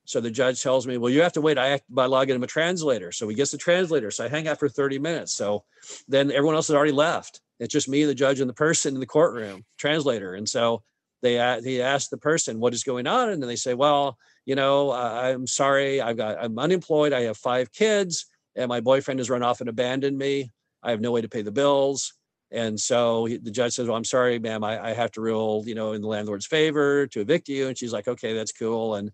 [0.07, 1.57] So the judge tells me, Well, you have to wait.
[1.57, 3.11] I have by get him a translator.
[3.11, 4.09] So he gets the translator.
[4.09, 5.33] So I hang out for 30 minutes.
[5.33, 5.65] So
[6.07, 7.41] then everyone else has already left.
[7.59, 10.35] It's just me, the judge, and the person in the courtroom, translator.
[10.35, 10.81] And so
[11.21, 14.55] they he asked the person what is going on, and then they say, "Well, you
[14.55, 19.19] know, uh, I'm sorry, I've got I'm unemployed, I have five kids, and my boyfriend
[19.19, 20.51] has run off and abandoned me.
[20.83, 22.13] I have no way to pay the bills."
[22.49, 25.63] And so he, the judge says, "Well, I'm sorry, ma'am, I, I have to rule,
[25.65, 28.95] you know, in the landlord's favor to evict you." And she's like, "Okay, that's cool."
[28.95, 29.11] And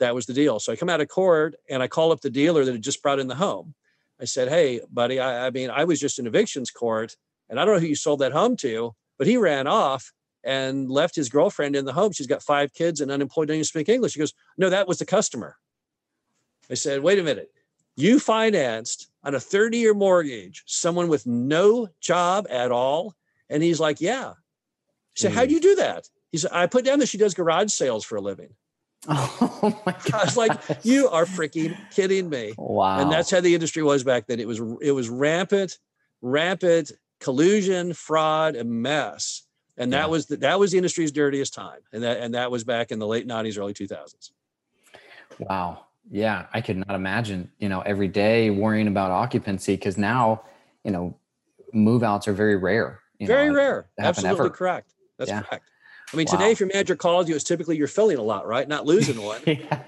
[0.00, 0.58] that was the deal.
[0.60, 3.02] So I come out of court and I call up the dealer that had just
[3.02, 3.74] brought in the home.
[4.20, 7.16] I said, "Hey, buddy, I, I mean, I was just in evictions court,
[7.48, 10.12] and I don't know who you sold that home to, but he ran off."
[10.44, 12.12] and left his girlfriend in the home.
[12.12, 14.14] She's got five kids and unemployed, doesn't speak English.
[14.14, 15.56] He goes, No, that was the customer.
[16.70, 17.50] I said, Wait a minute.
[17.96, 23.14] You financed on a 30 year mortgage someone with no job at all.
[23.50, 24.30] And he's like, Yeah.
[24.30, 25.34] I said, mm.
[25.34, 26.08] How do you do that?
[26.30, 28.54] He said, I put down that she does garage sales for a living.
[29.60, 30.14] Oh my God.
[30.14, 30.52] I was like,
[30.84, 32.54] you are freaking kidding me.
[32.56, 33.00] Wow.
[33.00, 34.38] And that's how the industry was back then.
[34.38, 35.78] It was it was rampant,
[36.22, 40.06] rampant collusion, fraud, and mess and that yeah.
[40.06, 42.98] was the, that was the industry's dirtiest time and that and that was back in
[42.98, 44.32] the late 90s early 2000s
[45.38, 50.42] wow yeah i could not imagine you know every day worrying about occupancy because now
[50.84, 51.16] you know
[51.72, 54.50] move outs are very rare very know, rare absolutely ever.
[54.50, 55.42] correct that's yeah.
[55.42, 55.64] correct
[56.12, 56.38] I mean, wow.
[56.38, 58.66] today, if your manager calls you, it's typically you're filling a lot, right?
[58.66, 59.40] Not losing one.
[59.46, 59.82] yeah.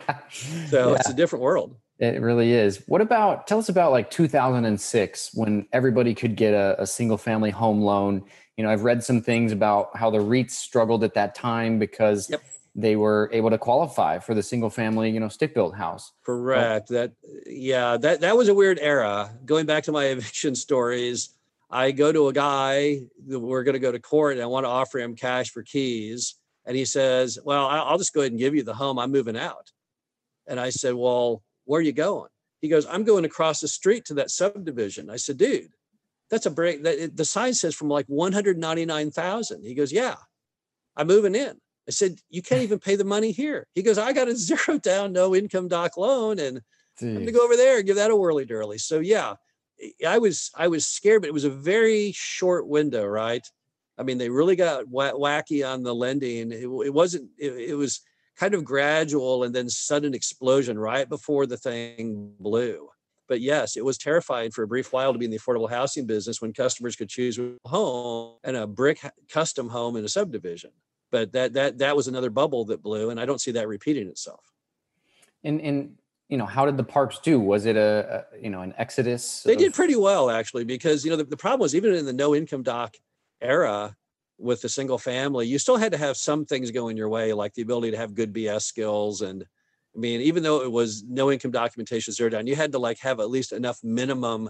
[0.69, 0.97] So yeah.
[0.97, 1.77] it's a different world.
[1.99, 2.83] It really is.
[2.87, 7.51] What about, tell us about like 2006 when everybody could get a, a single family
[7.51, 8.25] home loan
[8.61, 12.29] you know, I've read some things about how the REITs struggled at that time because
[12.29, 12.43] yep.
[12.75, 16.13] they were able to qualify for the single family, you know, stick built house.
[16.27, 16.89] Correct.
[16.89, 17.13] That
[17.47, 19.31] yeah, that that was a weird era.
[19.47, 21.31] Going back to my eviction stories,
[21.71, 24.71] I go to a guy we're going to go to court and I want to
[24.71, 28.55] offer him cash for keys, and he says, "Well, I'll just go ahead and give
[28.55, 28.99] you the home.
[28.99, 29.71] I'm moving out."
[30.47, 32.29] And I said, "Well, where are you going?"
[32.61, 35.71] He goes, "I'm going across the street to that subdivision." I said, "Dude."
[36.31, 36.83] that's a break.
[36.83, 39.65] The sign says from like 199,000.
[39.65, 40.15] He goes, yeah,
[40.97, 41.61] I'm moving in.
[41.89, 43.67] I said, you can't even pay the money here.
[43.75, 46.39] He goes, I got a zero down, no income doc loan.
[46.39, 46.61] And
[47.01, 47.09] Jeez.
[47.09, 48.81] I'm gonna go over there and give that a whirly dirly.
[48.81, 49.35] So yeah,
[50.07, 53.47] I was, I was scared, but it was a very short window, right?
[53.99, 56.53] I mean, they really got wacky on the lending.
[56.53, 58.01] It, it wasn't, it, it was
[58.37, 62.89] kind of gradual and then sudden explosion right before the thing blew.
[63.29, 66.07] But yes, it was terrifying for a brief while to be in the affordable housing
[66.07, 70.71] business when customers could choose a home and a brick custom home in a subdivision.
[71.13, 74.09] But that that that was another bubble that blew, and I don't see that repeating
[74.09, 74.53] itself.
[75.45, 75.97] And and
[76.31, 77.41] you know, how did the parks do?
[77.41, 79.43] Was it a, a you know an exodus?
[79.43, 82.07] They of- did pretty well actually, because you know the, the problem was even in
[82.07, 82.97] the no income doc
[83.41, 83.97] era
[84.39, 87.53] with the single family, you still had to have some things going your way, like
[87.53, 89.45] the ability to have good BS skills and
[89.95, 93.01] I mean, even though it was no income documentation zero down, you had to like
[93.01, 94.49] have at least enough minimum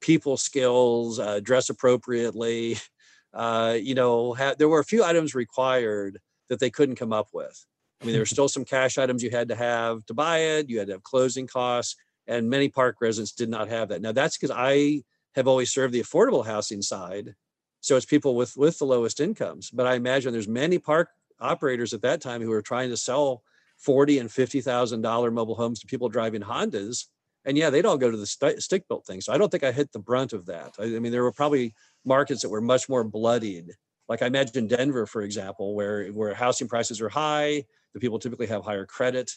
[0.00, 2.78] people skills, uh, dress appropriately.
[3.34, 7.28] Uh, you know, ha- there were a few items required that they couldn't come up
[7.34, 7.66] with.
[8.00, 10.68] I mean, there were still some cash items you had to have to buy it.
[10.68, 14.02] You had to have closing costs, and many park residents did not have that.
[14.02, 15.02] Now, that's because I
[15.34, 17.34] have always served the affordable housing side,
[17.80, 19.70] so it's people with with the lowest incomes.
[19.70, 23.42] But I imagine there's many park operators at that time who were trying to sell
[23.76, 27.06] forty and fifty thousand dollar mobile homes to people driving Hondas,
[27.44, 29.20] and yeah, they'd all go to the st- stick built thing.
[29.20, 30.74] So I don't think I hit the brunt of that.
[30.78, 33.72] I, I mean, there were probably markets that were much more bloodied.
[34.08, 38.46] Like I imagine Denver, for example, where where housing prices are high, the people typically
[38.46, 39.32] have higher credit.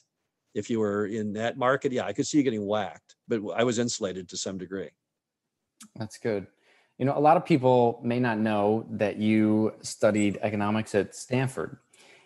[0.54, 3.64] If you were in that market, yeah, I could see you getting whacked, but I
[3.64, 4.90] was insulated to some degree.
[5.96, 6.48] That's good.
[6.98, 11.78] You know, a lot of people may not know that you studied economics at Stanford.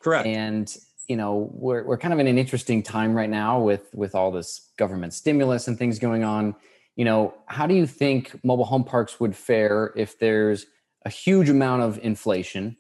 [0.02, 0.28] Correct.
[0.28, 0.76] And
[1.08, 4.32] you know we're we're kind of in an interesting time right now with with all
[4.32, 6.56] this government stimulus and things going on
[6.96, 10.66] you know how do you think mobile home parks would fare if there's
[11.06, 12.76] a huge amount of inflation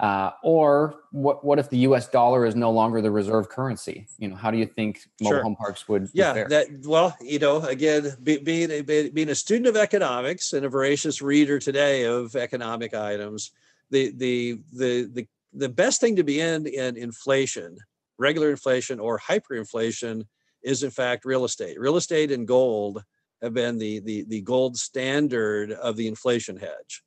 [0.00, 2.08] uh, or what what if the U.S.
[2.08, 4.06] dollar is no longer the reserve currency?
[4.18, 5.42] You know, how do you think mobile sure.
[5.42, 6.08] home parks would?
[6.14, 10.54] Yeah, would that well, you know, again, be, being a being a student of economics
[10.54, 13.50] and a voracious reader today of economic items,
[13.90, 17.76] the the the the the best thing to be in in inflation,
[18.16, 20.24] regular inflation or hyperinflation,
[20.62, 21.78] is in fact real estate.
[21.78, 23.04] Real estate and gold
[23.42, 27.02] have been the the the gold standard of the inflation hedge,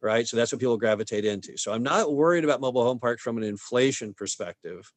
[0.00, 0.26] right?
[0.26, 1.56] So that's what people gravitate into.
[1.56, 4.90] So I'm not worried about mobile home parks from an inflation perspective.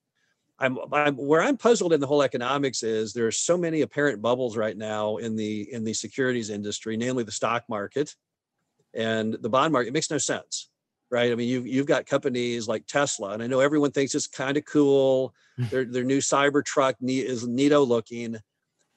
[0.59, 4.21] I'm, I'm where I'm puzzled in the whole economics is there are so many apparent
[4.21, 8.15] bubbles right now in the in the securities industry, namely the stock market
[8.93, 9.89] and the bond market.
[9.89, 10.69] It makes no sense,
[11.09, 11.31] right?
[11.31, 14.55] I mean, you've you've got companies like Tesla, and I know everyone thinks it's kind
[14.55, 15.33] of cool.
[15.71, 18.37] their their new cyber truck is neato looking,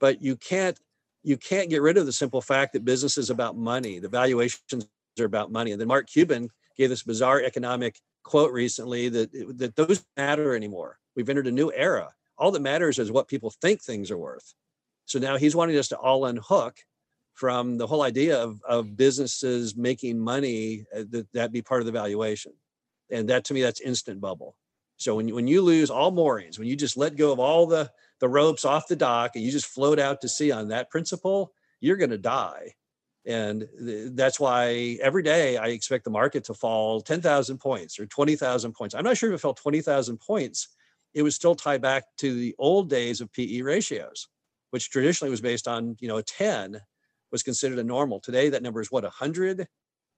[0.01, 0.79] but you can't
[1.23, 3.99] you can't get rid of the simple fact that business is about money.
[3.99, 4.87] The valuations
[5.21, 5.73] are about money.
[5.73, 10.99] And then Mark Cuban gave this bizarre economic quote recently that that those matter anymore.
[11.15, 12.11] We've entered a new era.
[12.37, 14.55] All that matters is what people think things are worth.
[15.05, 16.79] So now he's wanting us to all unhook
[17.35, 21.87] from the whole idea of, of businesses making money uh, that, that be part of
[21.87, 22.53] the valuation.
[23.11, 24.57] And that to me, that's instant bubble.
[24.97, 27.67] So when you, when you lose all moorings, when you just let go of all
[27.67, 30.91] the, the ropes off the dock and you just float out to sea on that
[30.91, 32.75] principle, you're going to die.
[33.27, 33.67] And
[34.13, 38.95] that's why every day I expect the market to fall 10,000 points or 20,000 points.
[38.95, 40.69] I'm not sure if it fell 20,000 points,
[41.15, 44.29] it would still tie back to the old days of PE ratios,
[44.71, 46.81] which traditionally was based on, you know, a 10
[47.33, 48.21] was considered a normal.
[48.21, 49.67] Today, that number is what, 100?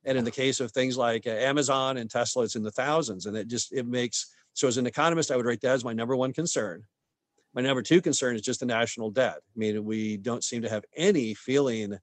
[0.05, 3.27] And in the case of things like uh, Amazon and Tesla, it's in the thousands.
[3.27, 5.93] And it just, it makes, so as an economist, I would rate that as my
[5.93, 6.83] number one concern.
[7.55, 9.37] My number two concern is just the national debt.
[9.37, 11.99] I mean, we don't seem to have any feeling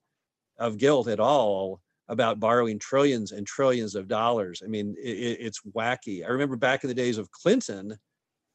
[0.58, 4.62] of guilt at all about borrowing trillions and trillions of dollars.
[4.64, 6.26] I mean, it, it's wacky.
[6.26, 7.98] I remember back in the days of Clinton,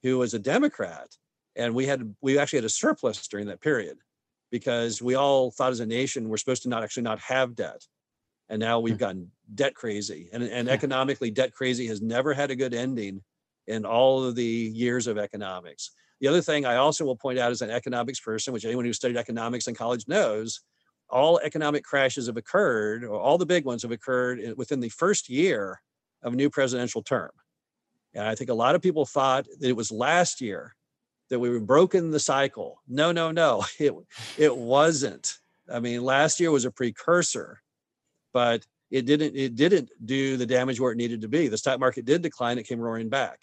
[0.02, 1.08] who was a Democrat,
[1.56, 3.98] and we had we actually had a surplus during that period
[4.50, 7.84] because we all thought as a nation we're supposed to not actually not have debt.
[8.48, 9.00] And now we've hmm.
[9.00, 10.28] gotten debt crazy.
[10.32, 13.22] And, and economically, debt crazy has never had a good ending
[13.66, 15.90] in all of the years of economics.
[16.20, 18.92] The other thing I also will point out as an economics person, which anyone who
[18.92, 20.60] studied economics in college knows,
[21.10, 24.88] all economic crashes have occurred, or all the big ones have occurred eh, within the
[24.88, 25.80] first year
[26.22, 27.30] of a new presidential term.
[28.14, 30.74] And I think a lot of people thought that it was last year
[31.30, 32.82] that we were broken the cycle.
[32.88, 33.94] No, no, no, it
[34.36, 35.38] it wasn't.
[35.72, 37.62] I mean, last year was a precursor,
[38.32, 41.48] but it didn't it didn't do the damage where it needed to be.
[41.48, 43.40] The stock market did decline; it came roaring back.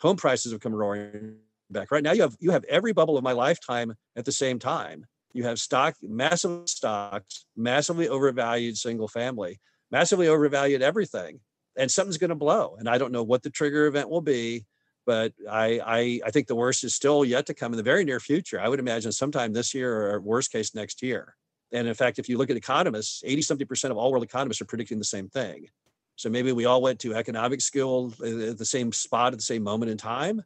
[0.00, 1.36] Home prices have come roaring
[1.70, 1.90] back.
[1.90, 5.06] Right now, you have you have every bubble of my lifetime at the same time.
[5.36, 11.40] You have stock, massive stocks, massively overvalued single family, massively overvalued everything,
[11.76, 12.76] and something's going to blow.
[12.78, 14.64] And I don't know what the trigger event will be,
[15.04, 18.02] but I, I I think the worst is still yet to come in the very
[18.02, 18.58] near future.
[18.58, 21.36] I would imagine sometime this year or worst case next year.
[21.70, 24.62] And in fact, if you look at economists, 80 something percent of all world economists
[24.62, 25.68] are predicting the same thing.
[26.16, 29.62] So maybe we all went to economic school at the same spot at the same
[29.62, 30.42] moment in time.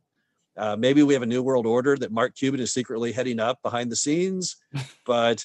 [0.61, 3.63] Uh, maybe we have a new world order that Mark Cuban is secretly heading up
[3.63, 4.57] behind the scenes,
[5.07, 5.45] but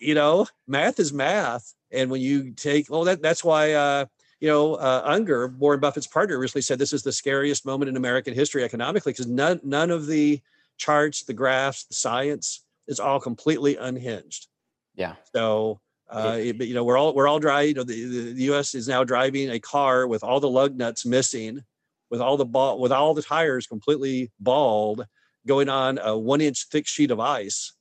[0.00, 1.74] you know, math is math.
[1.92, 4.06] And when you take, well, that, that's why, uh,
[4.40, 7.96] you know, uh, Munger, Warren Buffett's partner, recently said this is the scariest moment in
[7.96, 10.40] American history economically because none, none of the
[10.76, 14.48] charts, the graphs, the science is all completely unhinged.
[14.94, 15.14] Yeah.
[15.34, 17.68] So, uh, it, you know, we're all we're all driving.
[17.68, 18.74] You know, the, the U.S.
[18.74, 21.62] is now driving a car with all the lug nuts missing
[22.10, 25.04] with all the ball with all the tires completely bald
[25.46, 27.72] going on a one inch thick sheet of ice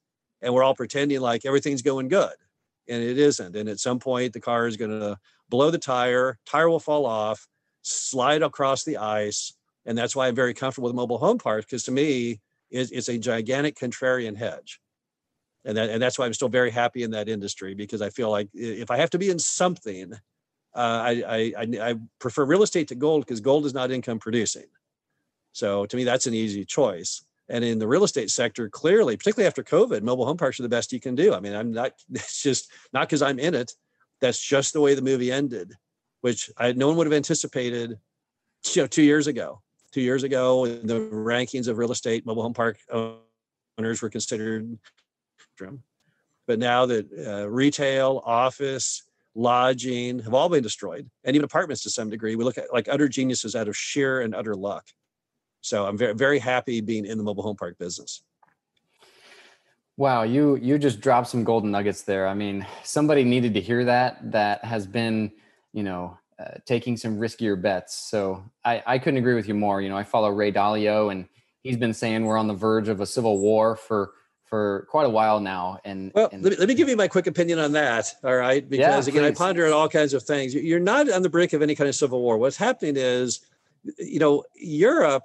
[0.41, 2.33] and we're all pretending like everything's going good.
[2.89, 3.55] And it isn't.
[3.55, 5.17] And at some point the car is going to
[5.49, 7.47] blow the tire tire will fall off
[7.81, 9.53] slide across the ice
[9.85, 13.07] and that's why i'm very comfortable with mobile home parks because to me it's, it's
[13.07, 14.81] a gigantic contrarian hedge.
[15.63, 18.29] And that, and that's why i'm still very happy in that industry because i feel
[18.29, 20.13] like if i have to be in something
[20.77, 24.65] uh, I, I, I prefer real estate to gold because gold is not income producing.
[25.51, 27.25] So to me, that's an easy choice.
[27.49, 30.69] And in the real estate sector, clearly, particularly after COVID, mobile home parks are the
[30.69, 31.33] best you can do.
[31.33, 33.73] I mean, I'm not, it's just not because I'm in it.
[34.21, 35.73] That's just the way the movie ended,
[36.21, 37.97] which I, no one would have anticipated
[38.73, 39.61] you know, two years ago.
[39.91, 42.77] Two years ago, the rankings of real estate, mobile home park
[43.79, 44.77] owners were considered.
[46.45, 49.06] But now that uh, retail, office,
[49.37, 52.35] lodging have all been destroyed, and even apartments to some degree.
[52.35, 54.85] We look at like utter geniuses out of sheer and utter luck.
[55.61, 58.23] So I'm very very happy being in the mobile home park business.
[59.95, 62.27] Wow, you you just dropped some golden nuggets there.
[62.27, 64.31] I mean, somebody needed to hear that.
[64.31, 65.31] That has been,
[65.71, 68.09] you know, uh, taking some riskier bets.
[68.09, 69.81] So I I couldn't agree with you more.
[69.81, 71.27] You know, I follow Ray Dalio, and
[71.61, 74.13] he's been saying we're on the verge of a civil war for
[74.47, 75.79] for quite a while now.
[75.83, 78.13] And well, and, let, me, let me give you my quick opinion on that.
[78.23, 80.53] All right, because yeah, again, I ponder on all kinds of things.
[80.53, 82.37] You're not on the brink of any kind of civil war.
[82.37, 83.41] What's happening is,
[83.97, 85.23] you know, Europe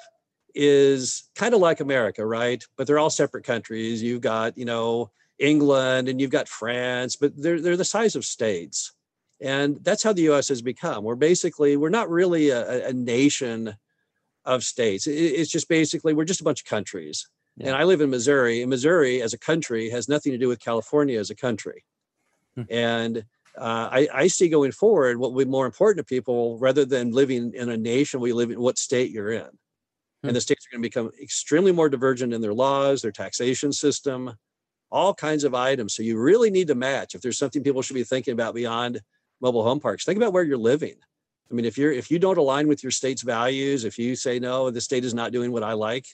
[0.54, 2.62] is kind of like America, right?
[2.76, 4.02] But they're all separate countries.
[4.02, 8.24] You've got, you know, England and you've got France, but they're they're the size of
[8.24, 8.92] states.
[9.40, 11.02] And that's how the US has become.
[11.02, 13.74] We're basically, we're not really a, a nation
[14.44, 15.06] of states.
[15.08, 17.28] It's just basically we're just a bunch of countries.
[17.56, 17.68] Yeah.
[17.68, 20.60] And I live in Missouri, and Missouri as a country has nothing to do with
[20.60, 21.84] California as a country.
[22.56, 22.62] Hmm.
[22.70, 23.18] And
[23.58, 27.10] uh, I, I, see going forward what will be more important to people rather than
[27.10, 29.42] living in a nation, we live in what state you're in.
[30.22, 30.28] Hmm.
[30.28, 33.72] And the states are going to become extremely more divergent in their laws, their taxation
[33.72, 34.34] system,
[34.90, 35.94] all kinds of items.
[35.94, 37.14] So you really need to match.
[37.14, 39.00] If there's something people should be thinking about beyond
[39.40, 40.94] mobile home parks, think about where you're living.
[41.50, 44.38] I mean, if you're if you don't align with your state's values, if you say
[44.38, 46.06] no, the state is not doing what I like,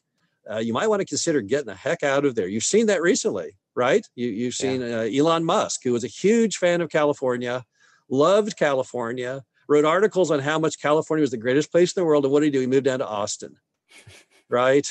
[0.51, 2.49] uh, you might want to consider getting the heck out of there.
[2.49, 4.07] You've seen that recently, right?
[4.14, 5.01] You, you've seen yeah.
[5.01, 7.64] uh, Elon Musk, who was a huge fan of California,
[8.09, 12.24] loved California, wrote articles on how much California was the greatest place in the world.
[12.24, 12.61] And what did he do?
[12.61, 13.57] He moved down to Austin,
[14.49, 14.90] right?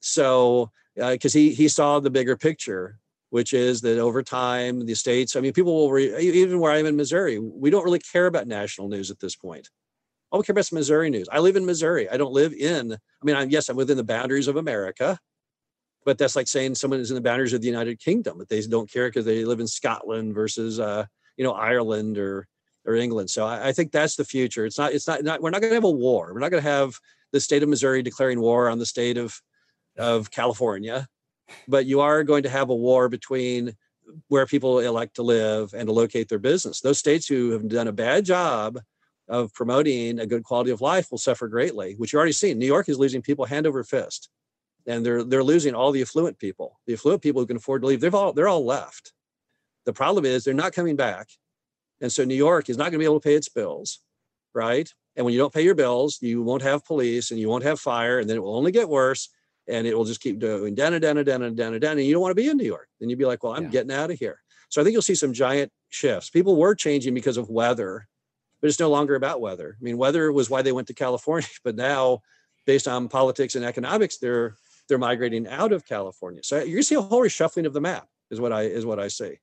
[0.00, 2.98] So, because uh, he he saw the bigger picture,
[3.30, 5.36] which is that over time the states.
[5.36, 8.46] I mean, people will re, even where I'm in Missouri, we don't really care about
[8.46, 9.70] national news at this point.
[10.30, 11.28] All we care about is Missouri news.
[11.32, 12.08] I live in Missouri.
[12.08, 15.18] I don't live in, I mean, I'm, yes, I'm within the boundaries of America,
[16.04, 18.60] but that's like saying someone is in the boundaries of the United Kingdom, but they
[18.62, 21.06] don't care because they live in Scotland versus, uh,
[21.36, 22.46] you know, Ireland or,
[22.84, 23.30] or England.
[23.30, 24.66] So I, I think that's the future.
[24.66, 26.32] It's not, it's not, not we're not going to have a war.
[26.34, 26.98] We're not going to have
[27.32, 29.40] the state of Missouri declaring war on the state of,
[29.96, 31.08] of California,
[31.66, 33.74] but you are going to have a war between
[34.28, 36.80] where people elect to live and to locate their business.
[36.80, 38.78] Those states who have done a bad job
[39.28, 42.58] of promoting a good quality of life will suffer greatly, which you already seen.
[42.58, 44.28] New York is losing people hand over fist,
[44.86, 46.80] and they're they're losing all the affluent people.
[46.86, 49.12] The affluent people who can afford to leave, they've all they're all left.
[49.84, 51.28] The problem is they're not coming back,
[52.00, 54.00] and so New York is not going to be able to pay its bills,
[54.54, 54.88] right?
[55.16, 57.80] And when you don't pay your bills, you won't have police and you won't have
[57.80, 59.28] fire, and then it will only get worse,
[59.66, 61.98] and it will just keep going down and down and down and down and down.
[61.98, 62.88] And you don't want to be in New York.
[63.00, 63.70] Then you'd be like, well, I'm yeah.
[63.70, 64.40] getting out of here.
[64.68, 66.30] So I think you'll see some giant shifts.
[66.30, 68.06] People were changing because of weather
[68.60, 69.76] but it's no longer about weather.
[69.80, 72.22] I mean, weather was why they went to California, but now,
[72.66, 74.56] based on politics and economics, they're
[74.88, 76.42] they're migrating out of California.
[76.42, 78.98] So you're gonna see a whole reshuffling of the map, is what I is what
[78.98, 79.38] I see.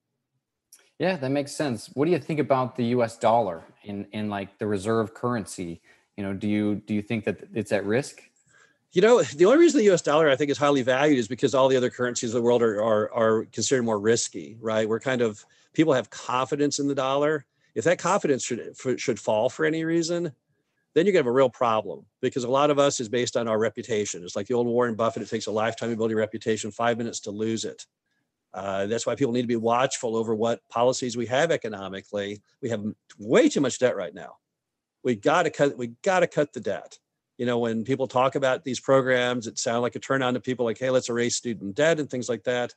[0.99, 1.89] Yeah, that makes sense.
[1.93, 3.17] What do you think about the U.S.
[3.17, 5.81] dollar in in like the reserve currency?
[6.17, 8.21] You know, do you do you think that it's at risk?
[8.91, 10.01] You know, the only reason the U.S.
[10.01, 12.61] dollar I think is highly valued is because all the other currencies of the world
[12.61, 14.87] are are, are considered more risky, right?
[14.87, 17.45] We're kind of people have confidence in the dollar
[17.75, 20.31] if that confidence should should fall for any reason,
[20.93, 23.47] then you're gonna have a real problem because a lot of us is based on
[23.47, 24.23] our reputation.
[24.23, 25.23] It's like the old Warren Buffett.
[25.23, 27.85] It takes a lifetime to build your reputation, five minutes to lose it.
[28.53, 32.41] Uh, that's why people need to be watchful over what policies we have economically.
[32.61, 32.85] We have
[33.19, 34.37] way too much debt right now.
[35.03, 35.77] We got to cut.
[35.77, 36.97] We got to cut the debt.
[37.37, 40.39] You know, when people talk about these programs, it sounds like a turn on to
[40.39, 42.73] people like, "Hey, let's erase student debt" and things like that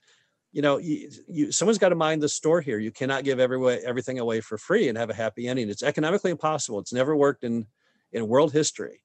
[0.52, 2.78] you know, you, you, someone's got to mind the store here.
[2.78, 5.68] You cannot give every way, everything away for free and have a happy ending.
[5.68, 6.78] It's economically impossible.
[6.78, 7.66] It's never worked in
[8.12, 9.02] in world history.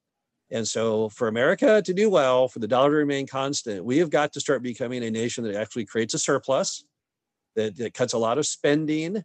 [0.51, 4.09] And so, for America to do well, for the dollar to remain constant, we have
[4.09, 6.85] got to start becoming a nation that actually creates a surplus,
[7.55, 9.23] that, that cuts a lot of spending.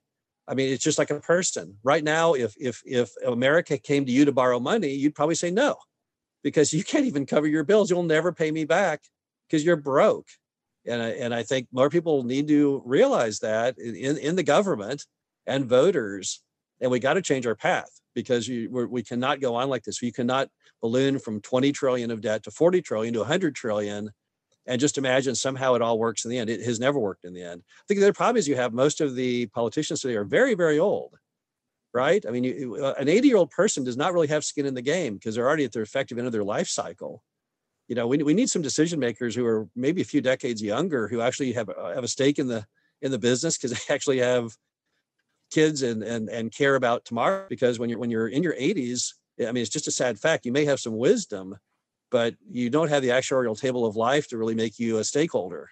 [0.49, 1.77] I mean, it's just like a person.
[1.85, 5.51] Right now, if if if America came to you to borrow money, you'd probably say
[5.51, 5.77] no,
[6.43, 7.91] because you can't even cover your bills.
[7.91, 9.03] You'll never pay me back
[9.47, 10.27] because you're broke
[10.87, 15.05] and I, and I think more people need to realize that in, in the government
[15.47, 16.43] and voters,
[16.81, 20.03] and we got to change our path because you, we cannot go on like this.
[20.03, 20.49] You cannot
[20.83, 24.11] balloon from 20 trillion of debt to 40 trillion to 100 trillion
[24.67, 26.51] and just imagine somehow it all works in the end.
[26.51, 27.63] It has never worked in the end.
[27.67, 30.55] I think the other problem is you have most of the politicians today are very,
[30.55, 31.15] very old,
[31.95, 32.25] right?
[32.27, 34.83] I mean, you, an 80 year old person does not really have skin in the
[34.83, 37.23] game because they're already at their effective end of their life cycle
[37.89, 41.09] you know, we, we need some decision makers who are maybe a few decades younger
[41.09, 42.67] who actually have a, have a stake in the
[43.01, 44.57] in the business because they actually have
[45.51, 47.47] kids and and and care about tomorrow.
[47.49, 50.45] Because when you're when you're in your 80s, I mean, it's just a sad fact.
[50.45, 51.57] You may have some wisdom,
[52.11, 55.71] but you don't have the actuarial table of life to really make you a stakeholder.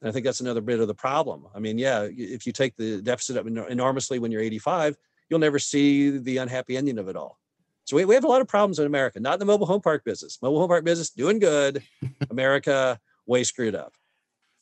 [0.00, 1.46] And I think that's another bit of the problem.
[1.54, 4.96] I mean, yeah, if you take the deficit up enormously when you're 85,
[5.30, 7.38] you'll never see the unhappy ending of it all.
[7.86, 9.80] So we, we have a lot of problems in America, not in the mobile home
[9.80, 10.38] park business.
[10.42, 11.82] Mobile home park business doing good.
[12.30, 13.94] America way screwed up.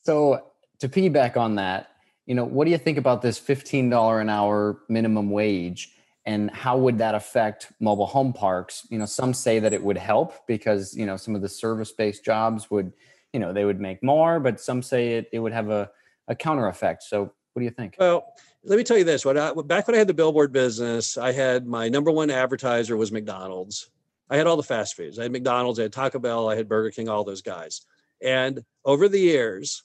[0.02, 1.88] So to piggyback on that,
[2.26, 5.90] you know, what do you think about this $15 an hour minimum wage?
[6.26, 8.86] And how would that affect mobile home parks?
[8.90, 12.24] You know, some say that it would help because, you know, some of the service-based
[12.24, 12.92] jobs would,
[13.32, 15.90] you know, they would make more, but some say it, it would have a,
[16.28, 17.02] a counter effect.
[17.02, 17.96] So what do you think?
[17.98, 18.34] Well,
[18.64, 21.32] let me tell you this: when I, back when I had the billboard business, I
[21.32, 23.90] had my number one advertiser was McDonald's.
[24.30, 25.18] I had all the fast foods.
[25.18, 27.82] I had McDonald's, I had Taco Bell, I had Burger King, all those guys.
[28.22, 29.82] And over the years,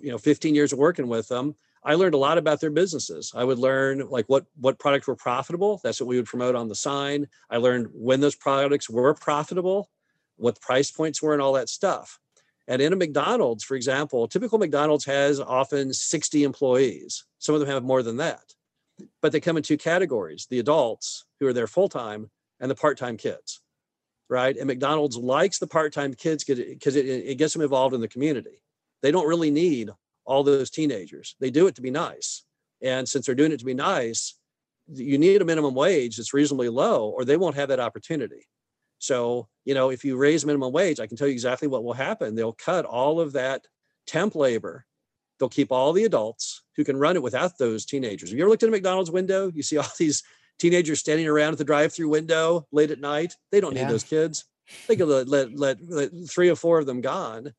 [0.00, 1.54] you know, 15 years of working with them,
[1.84, 3.32] I learned a lot about their businesses.
[3.34, 5.80] I would learn like what what products were profitable.
[5.82, 7.26] That's what we would promote on the sign.
[7.50, 9.90] I learned when those products were profitable,
[10.36, 12.20] what price points were, and all that stuff.
[12.72, 17.26] And in a McDonald's, for example, typical McDonald's has often 60 employees.
[17.38, 18.54] Some of them have more than that.
[19.20, 22.74] But they come in two categories the adults who are there full time and the
[22.74, 23.60] part time kids,
[24.30, 24.56] right?
[24.56, 28.08] And McDonald's likes the part time kids because it, it gets them involved in the
[28.08, 28.62] community.
[29.02, 29.90] They don't really need
[30.24, 32.42] all those teenagers, they do it to be nice.
[32.80, 34.34] And since they're doing it to be nice,
[34.90, 38.46] you need a minimum wage that's reasonably low, or they won't have that opportunity.
[39.02, 41.92] So, you know, if you raise minimum wage, I can tell you exactly what will
[41.92, 42.36] happen.
[42.36, 43.66] They'll cut all of that
[44.06, 44.86] temp labor.
[45.40, 48.30] They'll keep all the adults who can run it without those teenagers.
[48.30, 49.50] Have you ever looked at a McDonald's window?
[49.52, 50.22] You see all these
[50.60, 53.34] teenagers standing around at the drive-through window late at night.
[53.50, 53.82] They don't yeah.
[53.82, 54.44] need those kids.
[54.86, 57.52] They could let, let, let, let three or four of them gone.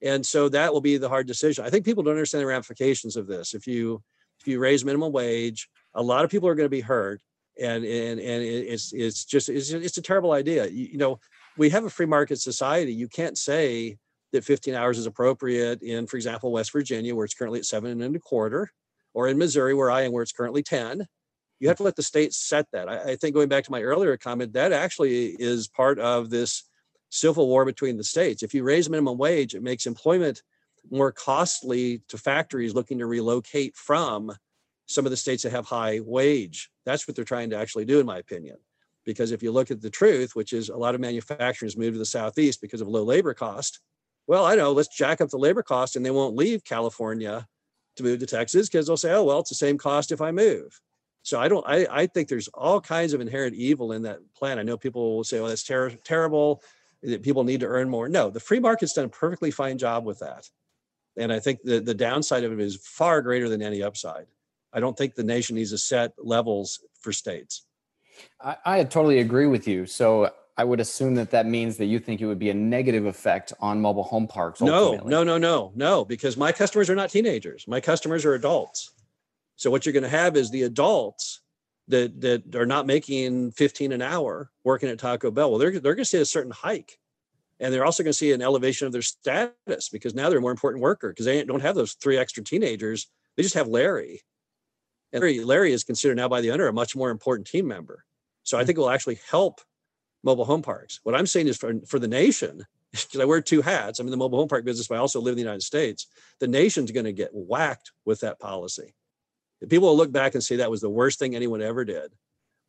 [0.00, 1.66] And so that will be the hard decision.
[1.66, 3.52] I think people don't understand the ramifications of this.
[3.52, 4.02] If you
[4.40, 7.20] if you raise minimum wage, a lot of people are going to be hurt
[7.60, 10.66] and and and it's it's just it's, it's a terrible idea.
[10.66, 11.20] You, you, know
[11.56, 12.92] we have a free market society.
[12.92, 13.98] You can't say
[14.32, 18.02] that 15 hours is appropriate in for example west virginia where it's currently at seven
[18.02, 18.70] and a quarter
[19.14, 21.06] or in missouri where i am where it's currently 10
[21.58, 22.88] you have to let the state set that.
[22.88, 26.64] I, I think going back to my earlier comment that actually is part of this
[27.08, 28.42] civil war between the states.
[28.42, 30.42] If you raise minimum wage it makes employment
[30.90, 34.32] more costly to factories looking to relocate from
[34.86, 36.70] some of the states that have high wage.
[36.86, 38.56] That's what they're trying to actually do, in my opinion.
[39.04, 41.98] Because if you look at the truth, which is a lot of manufacturers move to
[41.98, 43.80] the Southeast because of low labor cost,
[44.26, 47.46] well, I know, let's jack up the labor cost and they won't leave California
[47.96, 50.30] to move to Texas because they'll say, oh, well, it's the same cost if I
[50.30, 50.80] move.
[51.22, 54.58] So I don't, I, I think there's all kinds of inherent evil in that plan.
[54.58, 56.62] I know people will say, well, that's ter- terrible,
[57.02, 58.08] that people need to earn more.
[58.08, 60.48] No, the free market's done a perfectly fine job with that.
[61.16, 64.26] And I think the, the downside of it is far greater than any upside.
[64.76, 67.64] I don't think the nation needs to set levels for states.
[68.40, 69.86] I, I totally agree with you.
[69.86, 73.06] So I would assume that that means that you think it would be a negative
[73.06, 74.60] effect on mobile home parks.
[74.60, 75.10] Ultimately.
[75.10, 77.64] No, no, no, no, no, because my customers are not teenagers.
[77.66, 78.92] My customers are adults.
[79.56, 81.40] So what you're going to have is the adults
[81.88, 85.50] that that are not making 15 an hour working at Taco Bell.
[85.50, 86.98] Well, they're they're going to see a certain hike,
[87.60, 90.42] and they're also going to see an elevation of their status because now they're a
[90.42, 93.06] more important worker because they don't have those three extra teenagers.
[93.36, 94.22] They just have Larry,
[95.12, 98.04] Larry, Larry is considered now by the owner a much more important team member.
[98.42, 98.66] So I mm-hmm.
[98.66, 99.60] think it will actually help
[100.22, 101.00] mobile home parks.
[101.02, 104.10] What I'm saying is for, for the nation, because I wear two hats, I'm in
[104.10, 106.06] the mobile home park business, but I also live in the United States.
[106.40, 108.94] The nation's going to get whacked with that policy.
[109.68, 112.12] People will look back and say that was the worst thing anyone ever did.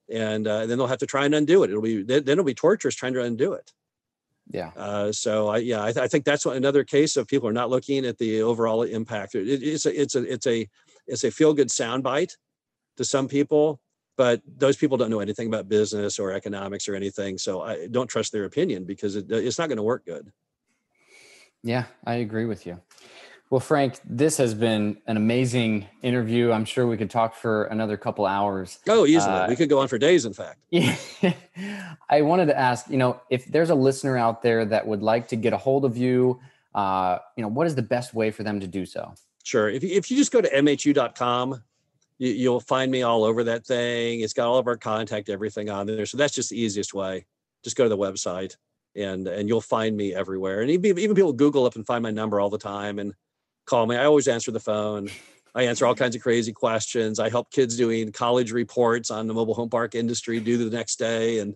[0.10, 1.70] And uh, then they'll have to try and undo it.
[1.70, 3.74] It'll be then it'll be torturous trying to undo it.
[4.50, 4.72] Yeah.
[4.78, 7.54] Uh, so I, yeah, I, th- I, think that's what, another case of people are
[7.54, 9.36] not looking at the overall impact.
[9.36, 10.70] It, it's a, it's a, it's a,
[11.08, 12.34] it's a feel good soundbite
[12.98, 13.80] to some people,
[14.18, 17.38] but those people don't know anything about business or economics or anything.
[17.38, 20.32] So I don't trust their opinion because it, it's not going to work good.
[21.64, 22.80] Yeah, I agree with you.
[23.50, 26.52] Well, Frank, this has been an amazing interview.
[26.52, 28.80] I'm sure we could talk for another couple hours.
[28.90, 29.34] Oh, easily.
[29.34, 30.60] Uh, we could go on for days, in fact.
[30.70, 30.98] Yeah.
[32.10, 35.30] I wanted to ask, you know, if there's a listener out there that would like
[35.30, 36.42] to get a hold of you,
[36.76, 39.14] uh, you know, what is the best way for them to do so?
[39.48, 39.70] Sure.
[39.70, 41.64] If if you just go to mhu.com,
[42.18, 44.20] you, you'll find me all over that thing.
[44.20, 46.06] It's got all of our contact, everything on there.
[46.06, 47.26] So that's just the easiest way.
[47.64, 48.58] Just go to the website
[48.94, 50.60] and and you'll find me everywhere.
[50.60, 53.14] And even, even people Google up and find my number all the time and
[53.66, 53.96] call me.
[53.96, 55.08] I always answer the phone.
[55.56, 57.18] I answer all kinds of crazy questions.
[57.18, 61.00] I help kids doing college reports on the mobile home park industry do the next
[61.00, 61.40] day.
[61.40, 61.56] And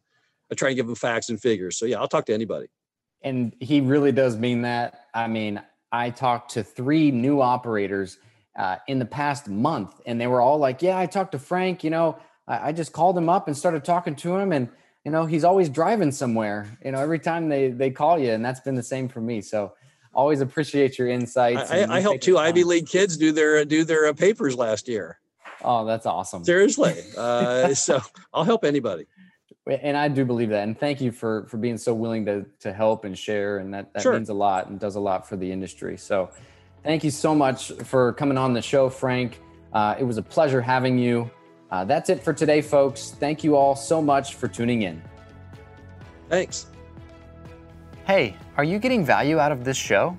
[0.49, 1.77] I try and give them facts and figures.
[1.77, 2.67] So yeah, I'll talk to anybody.
[3.21, 5.07] And he really does mean that.
[5.13, 5.61] I mean,
[5.91, 8.17] I talked to three new operators
[8.57, 11.83] uh, in the past month, and they were all like, "Yeah, I talked to Frank.
[11.83, 12.17] You know,
[12.47, 14.69] I, I, just called him up and started talking to him, and
[15.05, 16.77] you know, he's always driving somewhere.
[16.83, 19.41] You know, every time they they call you, and that's been the same for me.
[19.41, 19.73] So."
[20.13, 21.71] Always appreciate your insights.
[21.71, 25.21] I, I helped two Ivy League kids do their do their uh, papers last year.
[25.63, 26.43] Oh, that's awesome.
[26.43, 26.95] Seriously.
[27.17, 28.01] Uh, so
[28.33, 29.05] I'll help anybody
[29.67, 30.63] and I do believe that.
[30.63, 33.59] And thank you for for being so willing to to help and share.
[33.59, 34.13] And that that sure.
[34.13, 35.97] means a lot and does a lot for the industry.
[35.97, 36.29] So,
[36.83, 39.39] thank you so much for coming on the show, Frank.
[39.73, 41.29] Uh, it was a pleasure having you.
[41.69, 43.11] Uh, that's it for today, folks.
[43.11, 45.01] Thank you all so much for tuning in.
[46.27, 46.65] Thanks.
[48.05, 50.17] Hey, are you getting value out of this show?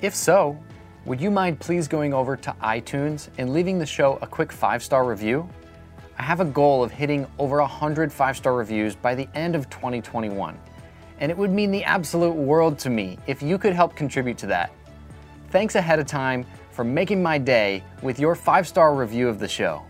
[0.00, 0.58] If so,
[1.04, 4.82] would you mind please going over to iTunes and leaving the show a quick five
[4.82, 5.46] star review?
[6.18, 9.68] I have a goal of hitting over 100 five star reviews by the end of
[9.68, 10.58] 2021,
[11.18, 14.46] and it would mean the absolute world to me if you could help contribute to
[14.46, 14.72] that.
[15.50, 19.48] Thanks ahead of time for making my day with your five star review of the
[19.48, 19.82] show.